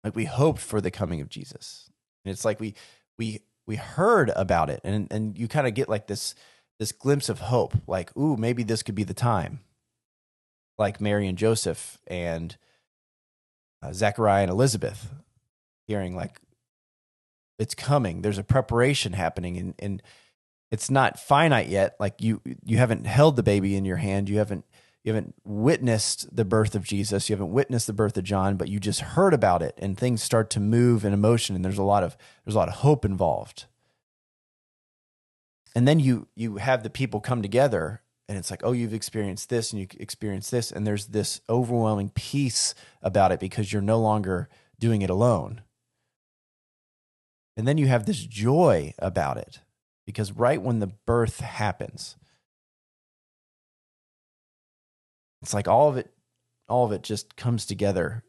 Like 0.04 0.14
we 0.14 0.26
hoped 0.26 0.60
for 0.60 0.82
the 0.82 0.90
coming 0.90 1.22
of 1.22 1.30
Jesus. 1.30 1.90
And 2.26 2.32
it's 2.32 2.44
like 2.44 2.60
we 2.60 2.74
we 3.18 3.40
we 3.66 3.76
heard 3.76 4.30
about 4.36 4.68
it 4.68 4.80
and 4.84 5.10
and 5.10 5.36
you 5.36 5.48
kind 5.48 5.66
of 5.66 5.72
get 5.72 5.88
like 5.88 6.08
this 6.08 6.34
this 6.78 6.92
glimpse 6.92 7.28
of 7.28 7.40
hope, 7.40 7.74
like, 7.88 8.16
ooh, 8.16 8.36
maybe 8.36 8.62
this 8.62 8.84
could 8.84 8.94
be 8.94 9.02
the 9.02 9.14
time. 9.14 9.60
Like 10.78 11.00
Mary 11.00 11.26
and 11.26 11.36
Joseph 11.38 11.98
and 12.06 12.56
uh, 13.82 13.92
Zechariah 13.92 14.42
and 14.42 14.50
Elizabeth, 14.50 15.08
hearing 15.86 16.14
like 16.14 16.40
it's 17.58 17.74
coming. 17.74 18.22
There's 18.22 18.38
a 18.38 18.44
preparation 18.44 19.12
happening, 19.12 19.56
and 19.56 19.74
and 19.78 20.02
it's 20.70 20.90
not 20.90 21.18
finite 21.18 21.68
yet. 21.68 21.96
Like 21.98 22.20
you 22.20 22.40
you 22.64 22.78
haven't 22.78 23.06
held 23.06 23.36
the 23.36 23.42
baby 23.42 23.76
in 23.76 23.84
your 23.84 23.96
hand. 23.96 24.28
You 24.28 24.38
haven't 24.38 24.64
you 25.04 25.12
haven't 25.12 25.34
witnessed 25.44 26.34
the 26.34 26.44
birth 26.44 26.74
of 26.74 26.84
Jesus. 26.84 27.28
You 27.28 27.34
haven't 27.34 27.52
witnessed 27.52 27.86
the 27.86 27.92
birth 27.92 28.16
of 28.16 28.24
John, 28.24 28.56
but 28.56 28.68
you 28.68 28.78
just 28.78 29.00
heard 29.00 29.34
about 29.34 29.62
it, 29.62 29.74
and 29.78 29.98
things 29.98 30.22
start 30.22 30.50
to 30.50 30.60
move 30.60 31.04
in 31.04 31.12
emotion, 31.12 31.56
and 31.56 31.64
there's 31.64 31.78
a 31.78 31.82
lot 31.82 32.04
of 32.04 32.16
there's 32.44 32.54
a 32.54 32.58
lot 32.58 32.68
of 32.68 32.74
hope 32.76 33.04
involved 33.04 33.66
and 35.74 35.86
then 35.86 36.00
you 36.00 36.26
you 36.34 36.56
have 36.56 36.82
the 36.82 36.90
people 36.90 37.20
come 37.20 37.40
together 37.40 38.02
and 38.28 38.36
it's 38.36 38.50
like 38.50 38.60
oh 38.64 38.72
you've 38.72 38.94
experienced 38.94 39.48
this 39.48 39.72
and 39.72 39.80
you 39.80 39.86
experienced 39.98 40.50
this 40.50 40.70
and 40.70 40.86
there's 40.86 41.06
this 41.06 41.40
overwhelming 41.48 42.10
peace 42.10 42.74
about 43.02 43.32
it 43.32 43.40
because 43.40 43.72
you're 43.72 43.82
no 43.82 43.98
longer 43.98 44.48
doing 44.78 45.02
it 45.02 45.10
alone 45.10 45.62
and 47.56 47.66
then 47.66 47.78
you 47.78 47.86
have 47.86 48.06
this 48.06 48.24
joy 48.24 48.92
about 48.98 49.36
it 49.36 49.60
because 50.06 50.32
right 50.32 50.62
when 50.62 50.78
the 50.78 50.92
birth 51.06 51.40
happens 51.40 52.16
it's 55.42 55.54
like 55.54 55.68
all 55.68 55.88
of 55.88 55.96
it 55.96 56.12
all 56.68 56.84
of 56.84 56.92
it 56.92 57.02
just 57.02 57.36
comes 57.36 57.64
together 57.64 58.22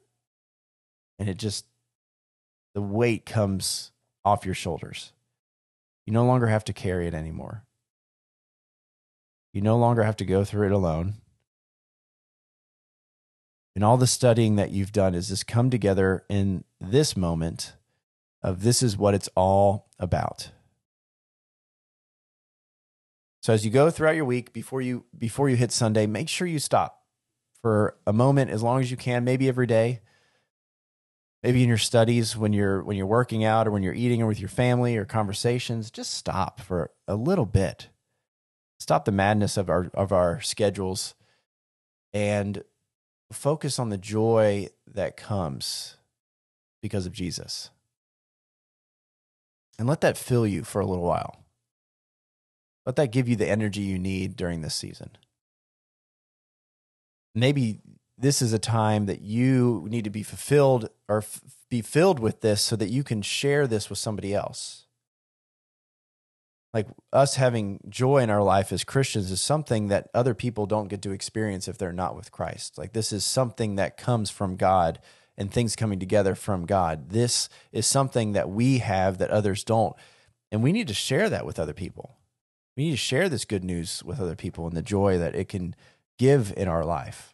and 1.17 1.27
it 1.27 1.37
just 1.37 1.65
the 2.73 2.81
weight 2.81 3.25
comes 3.25 3.91
off 4.23 4.45
your 4.45 4.55
shoulders 4.55 5.11
you 6.09 6.13
no 6.13 6.25
longer 6.25 6.47
have 6.47 6.63
to 6.65 6.73
carry 6.73 7.05
it 7.05 7.13
anymore. 7.13 7.65
You 9.53 9.61
no 9.61 9.77
longer 9.77 10.03
have 10.03 10.17
to 10.17 10.25
go 10.25 10.43
through 10.43 10.67
it 10.67 10.71
alone. 10.71 11.15
And 13.75 13.83
all 13.83 13.97
the 13.97 14.07
studying 14.07 14.55
that 14.57 14.71
you've 14.71 14.91
done 14.91 15.15
is 15.15 15.29
just 15.29 15.47
come 15.47 15.69
together 15.69 16.25
in 16.29 16.63
this 16.81 17.15
moment 17.15 17.73
of 18.41 18.63
this 18.63 18.83
is 18.83 18.97
what 18.97 19.13
it's 19.13 19.29
all 19.35 19.89
about. 19.99 20.51
So 23.41 23.53
as 23.53 23.63
you 23.63 23.71
go 23.71 23.89
throughout 23.89 24.15
your 24.15 24.25
week 24.25 24.51
before 24.51 24.81
you 24.81 25.05
before 25.17 25.49
you 25.49 25.55
hit 25.55 25.71
Sunday, 25.71 26.05
make 26.07 26.27
sure 26.27 26.47
you 26.47 26.59
stop 26.59 27.03
for 27.61 27.95
a 28.05 28.13
moment 28.13 28.51
as 28.51 28.61
long 28.61 28.81
as 28.81 28.91
you 28.91 28.97
can, 28.97 29.23
maybe 29.23 29.47
every 29.47 29.67
day 29.67 30.01
maybe 31.43 31.63
in 31.63 31.69
your 31.69 31.77
studies 31.77 32.35
when 32.35 32.53
you're 32.53 32.83
when 32.83 32.97
you're 32.97 33.05
working 33.05 33.43
out 33.43 33.67
or 33.67 33.71
when 33.71 33.83
you're 33.83 33.93
eating 33.93 34.21
or 34.21 34.27
with 34.27 34.39
your 34.39 34.49
family 34.49 34.97
or 34.97 35.05
conversations 35.05 35.91
just 35.91 36.13
stop 36.13 36.59
for 36.59 36.91
a 37.07 37.15
little 37.15 37.45
bit 37.45 37.89
stop 38.79 39.05
the 39.05 39.11
madness 39.11 39.57
of 39.57 39.69
our 39.69 39.89
of 39.93 40.11
our 40.11 40.41
schedules 40.41 41.15
and 42.13 42.63
focus 43.31 43.77
on 43.77 43.89
the 43.89 43.97
joy 43.97 44.67
that 44.87 45.17
comes 45.17 45.97
because 46.81 47.05
of 47.05 47.13
Jesus. 47.13 47.69
And 49.77 49.87
let 49.87 50.01
that 50.01 50.17
fill 50.17 50.45
you 50.45 50.63
for 50.63 50.81
a 50.81 50.85
little 50.85 51.05
while. 51.05 51.43
Let 52.85 52.95
that 52.95 53.11
give 53.11 53.29
you 53.29 53.35
the 53.35 53.47
energy 53.47 53.81
you 53.81 53.99
need 53.99 54.35
during 54.35 54.61
this 54.61 54.75
season. 54.75 55.11
Maybe 57.35 57.79
this 58.17 58.41
is 58.41 58.51
a 58.51 58.59
time 58.59 59.05
that 59.05 59.21
you 59.21 59.85
need 59.89 60.03
to 60.03 60.09
be 60.09 60.23
fulfilled 60.23 60.89
or 61.07 61.19
f- 61.19 61.41
be 61.69 61.81
filled 61.81 62.19
with 62.19 62.41
this 62.41 62.61
so 62.61 62.75
that 62.75 62.89
you 62.89 63.03
can 63.03 63.21
share 63.21 63.67
this 63.67 63.89
with 63.89 63.99
somebody 63.99 64.33
else. 64.33 64.87
Like 66.73 66.87
us 67.11 67.35
having 67.35 67.79
joy 67.89 68.19
in 68.19 68.29
our 68.29 68.43
life 68.43 68.71
as 68.71 68.83
Christians 68.83 69.31
is 69.31 69.41
something 69.41 69.87
that 69.87 70.09
other 70.13 70.35
people 70.35 70.65
don't 70.65 70.87
get 70.87 71.01
to 71.01 71.11
experience 71.11 71.67
if 71.67 71.77
they're 71.77 71.91
not 71.91 72.15
with 72.15 72.31
Christ. 72.31 72.77
Like 72.77 72.93
this 72.93 73.11
is 73.11 73.25
something 73.25 73.75
that 73.75 73.97
comes 73.97 74.29
from 74.29 74.55
God 74.55 74.99
and 75.35 75.51
things 75.51 75.75
coming 75.75 75.99
together 75.99 76.35
from 76.35 76.65
God. 76.65 77.09
This 77.09 77.49
is 77.71 77.87
something 77.87 78.33
that 78.33 78.49
we 78.49 78.79
have 78.79 79.17
that 79.17 79.31
others 79.31 79.63
don't. 79.63 79.95
And 80.51 80.61
we 80.61 80.71
need 80.71 80.87
to 80.89 80.93
share 80.93 81.29
that 81.29 81.45
with 81.45 81.57
other 81.59 81.73
people. 81.73 82.17
We 82.77 82.85
need 82.85 82.91
to 82.91 82.97
share 82.97 83.29
this 83.29 83.45
good 83.45 83.63
news 83.63 84.03
with 84.03 84.19
other 84.19 84.35
people 84.35 84.67
and 84.67 84.75
the 84.77 84.81
joy 84.81 85.17
that 85.17 85.35
it 85.35 85.47
can 85.47 85.75
give 86.17 86.53
in 86.55 86.67
our 86.67 86.85
life 86.85 87.33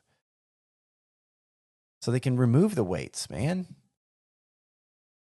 so 2.01 2.11
they 2.11 2.19
can 2.19 2.37
remove 2.37 2.75
the 2.75 2.83
weights, 2.83 3.29
man. 3.29 3.65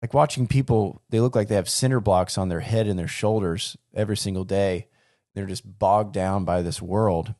Like 0.01 0.13
watching 0.13 0.47
people, 0.47 1.01
they 1.09 1.19
look 1.19 1.35
like 1.35 1.47
they 1.47 1.55
have 1.55 1.69
cinder 1.69 1.99
blocks 1.99 2.37
on 2.37 2.49
their 2.49 2.59
head 2.59 2.87
and 2.87 2.99
their 2.99 3.07
shoulders 3.07 3.77
every 3.93 4.17
single 4.17 4.43
day. 4.43 4.87
They're 5.33 5.45
just 5.45 5.79
bogged 5.79 6.13
down 6.13 6.45
by 6.45 6.61
this 6.61 6.81
world. 6.81 7.33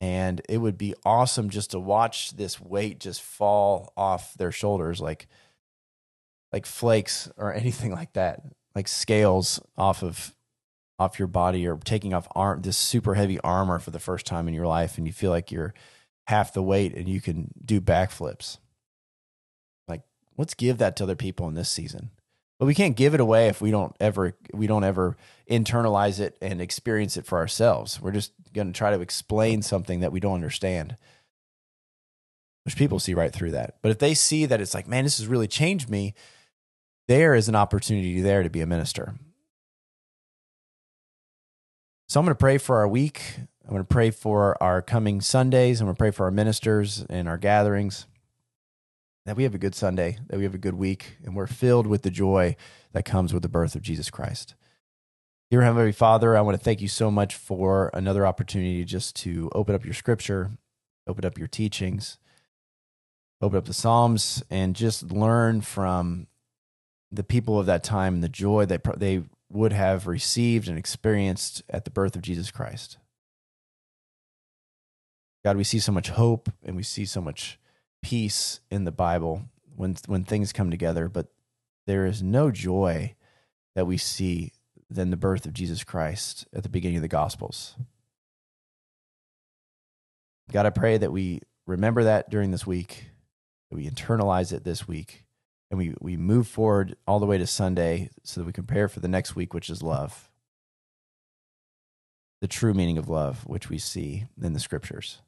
And 0.00 0.42
it 0.48 0.58
would 0.58 0.78
be 0.78 0.94
awesome 1.04 1.50
just 1.50 1.72
to 1.72 1.80
watch 1.80 2.36
this 2.36 2.60
weight 2.60 3.00
just 3.00 3.22
fall 3.22 3.92
off 3.96 4.34
their 4.34 4.52
shoulders 4.52 5.00
like 5.00 5.26
like 6.52 6.66
flakes 6.66 7.28
or 7.36 7.52
anything 7.54 7.92
like 7.92 8.12
that, 8.12 8.42
like 8.74 8.88
scales 8.88 9.60
off 9.76 10.02
of 10.02 10.34
off 10.98 11.18
your 11.18 11.28
body 11.28 11.66
or 11.66 11.76
taking 11.76 12.12
off 12.12 12.26
arm 12.34 12.62
this 12.62 12.76
super 12.76 13.14
heavy 13.14 13.38
armor 13.40 13.78
for 13.78 13.90
the 13.90 14.00
first 14.00 14.26
time 14.26 14.48
in 14.48 14.54
your 14.54 14.66
life 14.66 14.98
and 14.98 15.06
you 15.06 15.12
feel 15.12 15.30
like 15.30 15.52
you're 15.52 15.72
half 16.26 16.52
the 16.52 16.62
weight 16.62 16.92
and 16.94 17.08
you 17.08 17.20
can 17.20 17.50
do 17.64 17.80
backflips. 17.80 18.58
Let's 20.38 20.54
give 20.54 20.78
that 20.78 20.96
to 20.96 21.04
other 21.04 21.16
people 21.16 21.48
in 21.48 21.54
this 21.54 21.68
season. 21.68 22.10
But 22.58 22.66
we 22.66 22.74
can't 22.74 22.96
give 22.96 23.14
it 23.14 23.20
away 23.20 23.48
if 23.48 23.60
we 23.60 23.70
don't 23.70 23.94
ever 24.00 24.34
we 24.52 24.66
don't 24.66 24.84
ever 24.84 25.16
internalize 25.50 26.18
it 26.18 26.36
and 26.40 26.60
experience 26.60 27.16
it 27.16 27.26
for 27.26 27.38
ourselves. 27.38 28.00
We're 28.00 28.12
just 28.12 28.32
going 28.52 28.68
to 28.68 28.76
try 28.76 28.90
to 28.90 29.00
explain 29.00 29.62
something 29.62 30.00
that 30.00 30.12
we 30.12 30.20
don't 30.20 30.34
understand. 30.34 30.96
Which 32.64 32.76
people 32.76 32.98
see 32.98 33.14
right 33.14 33.32
through 33.32 33.52
that. 33.52 33.76
But 33.80 33.90
if 33.90 33.98
they 33.98 34.14
see 34.14 34.44
that 34.46 34.60
it's 34.60 34.74
like, 34.74 34.86
man, 34.86 35.04
this 35.04 35.18
has 35.18 35.26
really 35.26 35.48
changed 35.48 35.88
me, 35.88 36.14
there 37.06 37.34
is 37.34 37.48
an 37.48 37.54
opportunity 37.54 38.20
there 38.20 38.42
to 38.42 38.50
be 38.50 38.60
a 38.60 38.66
minister. 38.66 39.14
So 42.08 42.20
I'm 42.20 42.26
going 42.26 42.34
to 42.34 42.38
pray 42.38 42.58
for 42.58 42.76
our 42.78 42.88
week. 42.88 43.22
I'm 43.64 43.70
going 43.70 43.82
to 43.82 43.88
pray 43.88 44.10
for 44.10 44.60
our 44.62 44.82
coming 44.82 45.20
Sundays. 45.20 45.80
I'm 45.80 45.86
going 45.86 45.94
to 45.94 45.98
pray 45.98 46.10
for 46.10 46.24
our 46.24 46.30
ministers 46.30 47.04
and 47.08 47.28
our 47.28 47.38
gatherings. 47.38 48.06
That 49.28 49.36
we 49.36 49.42
have 49.42 49.54
a 49.54 49.58
good 49.58 49.74
Sunday, 49.74 50.16
that 50.28 50.38
we 50.38 50.44
have 50.44 50.54
a 50.54 50.58
good 50.58 50.76
week, 50.76 51.18
and 51.22 51.36
we're 51.36 51.46
filled 51.46 51.86
with 51.86 52.00
the 52.00 52.10
joy 52.10 52.56
that 52.92 53.04
comes 53.04 53.34
with 53.34 53.42
the 53.42 53.48
birth 53.50 53.74
of 53.74 53.82
Jesus 53.82 54.08
Christ. 54.08 54.54
Dear 55.50 55.60
Heavenly 55.60 55.92
Father, 55.92 56.34
I 56.34 56.40
want 56.40 56.56
to 56.56 56.64
thank 56.64 56.80
you 56.80 56.88
so 56.88 57.10
much 57.10 57.34
for 57.34 57.90
another 57.92 58.26
opportunity 58.26 58.86
just 58.86 59.14
to 59.16 59.50
open 59.54 59.74
up 59.74 59.84
your 59.84 59.92
scripture, 59.92 60.52
open 61.06 61.26
up 61.26 61.36
your 61.36 61.46
teachings, 61.46 62.16
open 63.42 63.58
up 63.58 63.66
the 63.66 63.74
Psalms, 63.74 64.42
and 64.48 64.74
just 64.74 65.12
learn 65.12 65.60
from 65.60 66.26
the 67.12 67.22
people 67.22 67.60
of 67.60 67.66
that 67.66 67.84
time 67.84 68.14
and 68.14 68.24
the 68.24 68.30
joy 68.30 68.64
that 68.64 68.98
they 68.98 69.24
would 69.50 69.74
have 69.74 70.06
received 70.06 70.68
and 70.68 70.78
experienced 70.78 71.62
at 71.68 71.84
the 71.84 71.90
birth 71.90 72.16
of 72.16 72.22
Jesus 72.22 72.50
Christ. 72.50 72.96
God, 75.44 75.58
we 75.58 75.64
see 75.64 75.80
so 75.80 75.92
much 75.92 76.08
hope 76.08 76.50
and 76.64 76.74
we 76.74 76.82
see 76.82 77.04
so 77.04 77.20
much 77.20 77.58
peace 78.02 78.60
in 78.70 78.84
the 78.84 78.92
Bible 78.92 79.42
when 79.76 79.96
when 80.06 80.24
things 80.24 80.52
come 80.52 80.70
together, 80.70 81.08
but 81.08 81.28
there 81.86 82.04
is 82.06 82.22
no 82.22 82.50
joy 82.50 83.14
that 83.74 83.86
we 83.86 83.96
see 83.96 84.52
than 84.90 85.10
the 85.10 85.16
birth 85.16 85.46
of 85.46 85.52
Jesus 85.52 85.84
Christ 85.84 86.46
at 86.52 86.62
the 86.62 86.68
beginning 86.68 86.96
of 86.96 87.02
the 87.02 87.08
Gospels. 87.08 87.76
God, 90.50 90.66
I 90.66 90.70
pray 90.70 90.96
that 90.98 91.12
we 91.12 91.40
remember 91.66 92.04
that 92.04 92.30
during 92.30 92.50
this 92.50 92.66
week, 92.66 93.06
that 93.70 93.76
we 93.76 93.88
internalize 93.88 94.52
it 94.52 94.64
this 94.64 94.88
week, 94.88 95.24
and 95.70 95.78
we 95.78 95.94
we 96.00 96.16
move 96.16 96.48
forward 96.48 96.96
all 97.06 97.20
the 97.20 97.26
way 97.26 97.38
to 97.38 97.46
Sunday 97.46 98.10
so 98.22 98.40
that 98.40 98.46
we 98.46 98.52
prepare 98.52 98.88
for 98.88 99.00
the 99.00 99.08
next 99.08 99.36
week, 99.36 99.52
which 99.52 99.70
is 99.70 99.82
love. 99.82 100.30
The 102.40 102.48
true 102.48 102.72
meaning 102.72 102.98
of 102.98 103.08
love, 103.08 103.46
which 103.46 103.68
we 103.68 103.78
see 103.78 104.26
in 104.40 104.52
the 104.52 104.60
scriptures. 104.60 105.20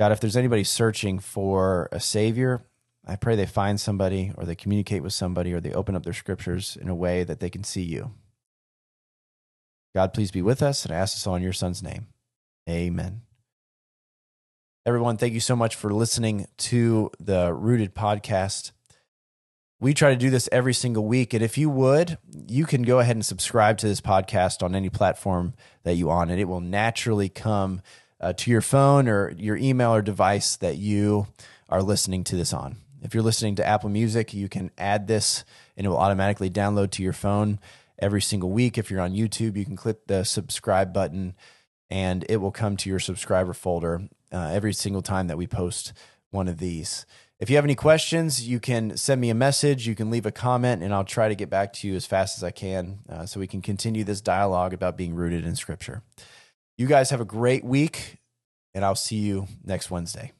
God, 0.00 0.12
if 0.12 0.20
there's 0.20 0.34
anybody 0.34 0.64
searching 0.64 1.18
for 1.18 1.90
a 1.92 2.00
savior, 2.00 2.64
I 3.06 3.16
pray 3.16 3.36
they 3.36 3.44
find 3.44 3.78
somebody 3.78 4.32
or 4.34 4.46
they 4.46 4.54
communicate 4.54 5.02
with 5.02 5.12
somebody 5.12 5.52
or 5.52 5.60
they 5.60 5.74
open 5.74 5.94
up 5.94 6.04
their 6.04 6.14
scriptures 6.14 6.78
in 6.80 6.88
a 6.88 6.94
way 6.94 7.22
that 7.22 7.38
they 7.38 7.50
can 7.50 7.64
see 7.64 7.82
you. 7.82 8.12
God, 9.94 10.14
please 10.14 10.30
be 10.30 10.40
with 10.40 10.62
us 10.62 10.86
and 10.86 10.94
I 10.94 10.96
ask 10.96 11.16
this 11.16 11.26
all 11.26 11.34
in 11.34 11.42
your 11.42 11.52
son's 11.52 11.82
name. 11.82 12.06
Amen. 12.66 13.20
Everyone, 14.86 15.18
thank 15.18 15.34
you 15.34 15.40
so 15.40 15.54
much 15.54 15.76
for 15.76 15.92
listening 15.92 16.46
to 16.56 17.10
the 17.20 17.52
Rooted 17.52 17.94
podcast. 17.94 18.72
We 19.80 19.92
try 19.92 20.12
to 20.12 20.16
do 20.16 20.30
this 20.30 20.48
every 20.50 20.72
single 20.72 21.04
week. 21.04 21.34
And 21.34 21.42
if 21.42 21.58
you 21.58 21.68
would, 21.68 22.16
you 22.48 22.64
can 22.64 22.84
go 22.84 23.00
ahead 23.00 23.16
and 23.16 23.26
subscribe 23.26 23.76
to 23.78 23.86
this 23.86 24.00
podcast 24.00 24.62
on 24.62 24.74
any 24.74 24.88
platform 24.88 25.52
that 25.82 25.96
you 25.96 26.08
on, 26.08 26.30
and 26.30 26.40
it 26.40 26.46
will 26.46 26.62
naturally 26.62 27.28
come 27.28 27.82
uh, 28.20 28.32
to 28.34 28.50
your 28.50 28.60
phone 28.60 29.08
or 29.08 29.32
your 29.32 29.56
email 29.56 29.94
or 29.94 30.02
device 30.02 30.56
that 30.56 30.76
you 30.76 31.26
are 31.68 31.82
listening 31.82 32.24
to 32.24 32.36
this 32.36 32.52
on. 32.52 32.76
If 33.02 33.14
you're 33.14 33.22
listening 33.22 33.54
to 33.56 33.66
Apple 33.66 33.88
Music, 33.88 34.34
you 34.34 34.48
can 34.48 34.70
add 34.76 35.06
this 35.06 35.44
and 35.76 35.86
it 35.86 35.88
will 35.88 35.98
automatically 35.98 36.50
download 36.50 36.90
to 36.92 37.02
your 37.02 37.12
phone 37.12 37.58
every 37.98 38.20
single 38.20 38.50
week. 38.50 38.76
If 38.76 38.90
you're 38.90 39.00
on 39.00 39.14
YouTube, 39.14 39.56
you 39.56 39.64
can 39.64 39.76
click 39.76 40.06
the 40.06 40.24
subscribe 40.24 40.92
button 40.92 41.34
and 41.88 42.24
it 42.28 42.36
will 42.36 42.50
come 42.50 42.76
to 42.78 42.90
your 42.90 42.98
subscriber 42.98 43.54
folder 43.54 44.08
uh, 44.32 44.50
every 44.52 44.72
single 44.72 45.02
time 45.02 45.26
that 45.28 45.38
we 45.38 45.46
post 45.46 45.92
one 46.30 46.48
of 46.48 46.58
these. 46.58 47.06
If 47.40 47.48
you 47.48 47.56
have 47.56 47.64
any 47.64 47.74
questions, 47.74 48.46
you 48.46 48.60
can 48.60 48.98
send 48.98 49.18
me 49.20 49.30
a 49.30 49.34
message. 49.34 49.86
You 49.86 49.94
can 49.94 50.10
leave 50.10 50.26
a 50.26 50.30
comment, 50.30 50.82
and 50.82 50.92
I'll 50.92 51.04
try 51.04 51.28
to 51.28 51.34
get 51.34 51.48
back 51.48 51.72
to 51.74 51.88
you 51.88 51.96
as 51.96 52.04
fast 52.04 52.36
as 52.36 52.44
I 52.44 52.50
can 52.50 52.98
uh, 53.08 53.24
so 53.24 53.40
we 53.40 53.46
can 53.46 53.62
continue 53.62 54.04
this 54.04 54.20
dialogue 54.20 54.74
about 54.74 54.98
being 54.98 55.14
rooted 55.14 55.46
in 55.46 55.56
Scripture. 55.56 56.02
You 56.80 56.86
guys 56.86 57.10
have 57.10 57.20
a 57.20 57.26
great 57.26 57.62
week, 57.62 58.16
and 58.72 58.86
I'll 58.86 58.94
see 58.94 59.16
you 59.16 59.46
next 59.62 59.90
Wednesday. 59.90 60.32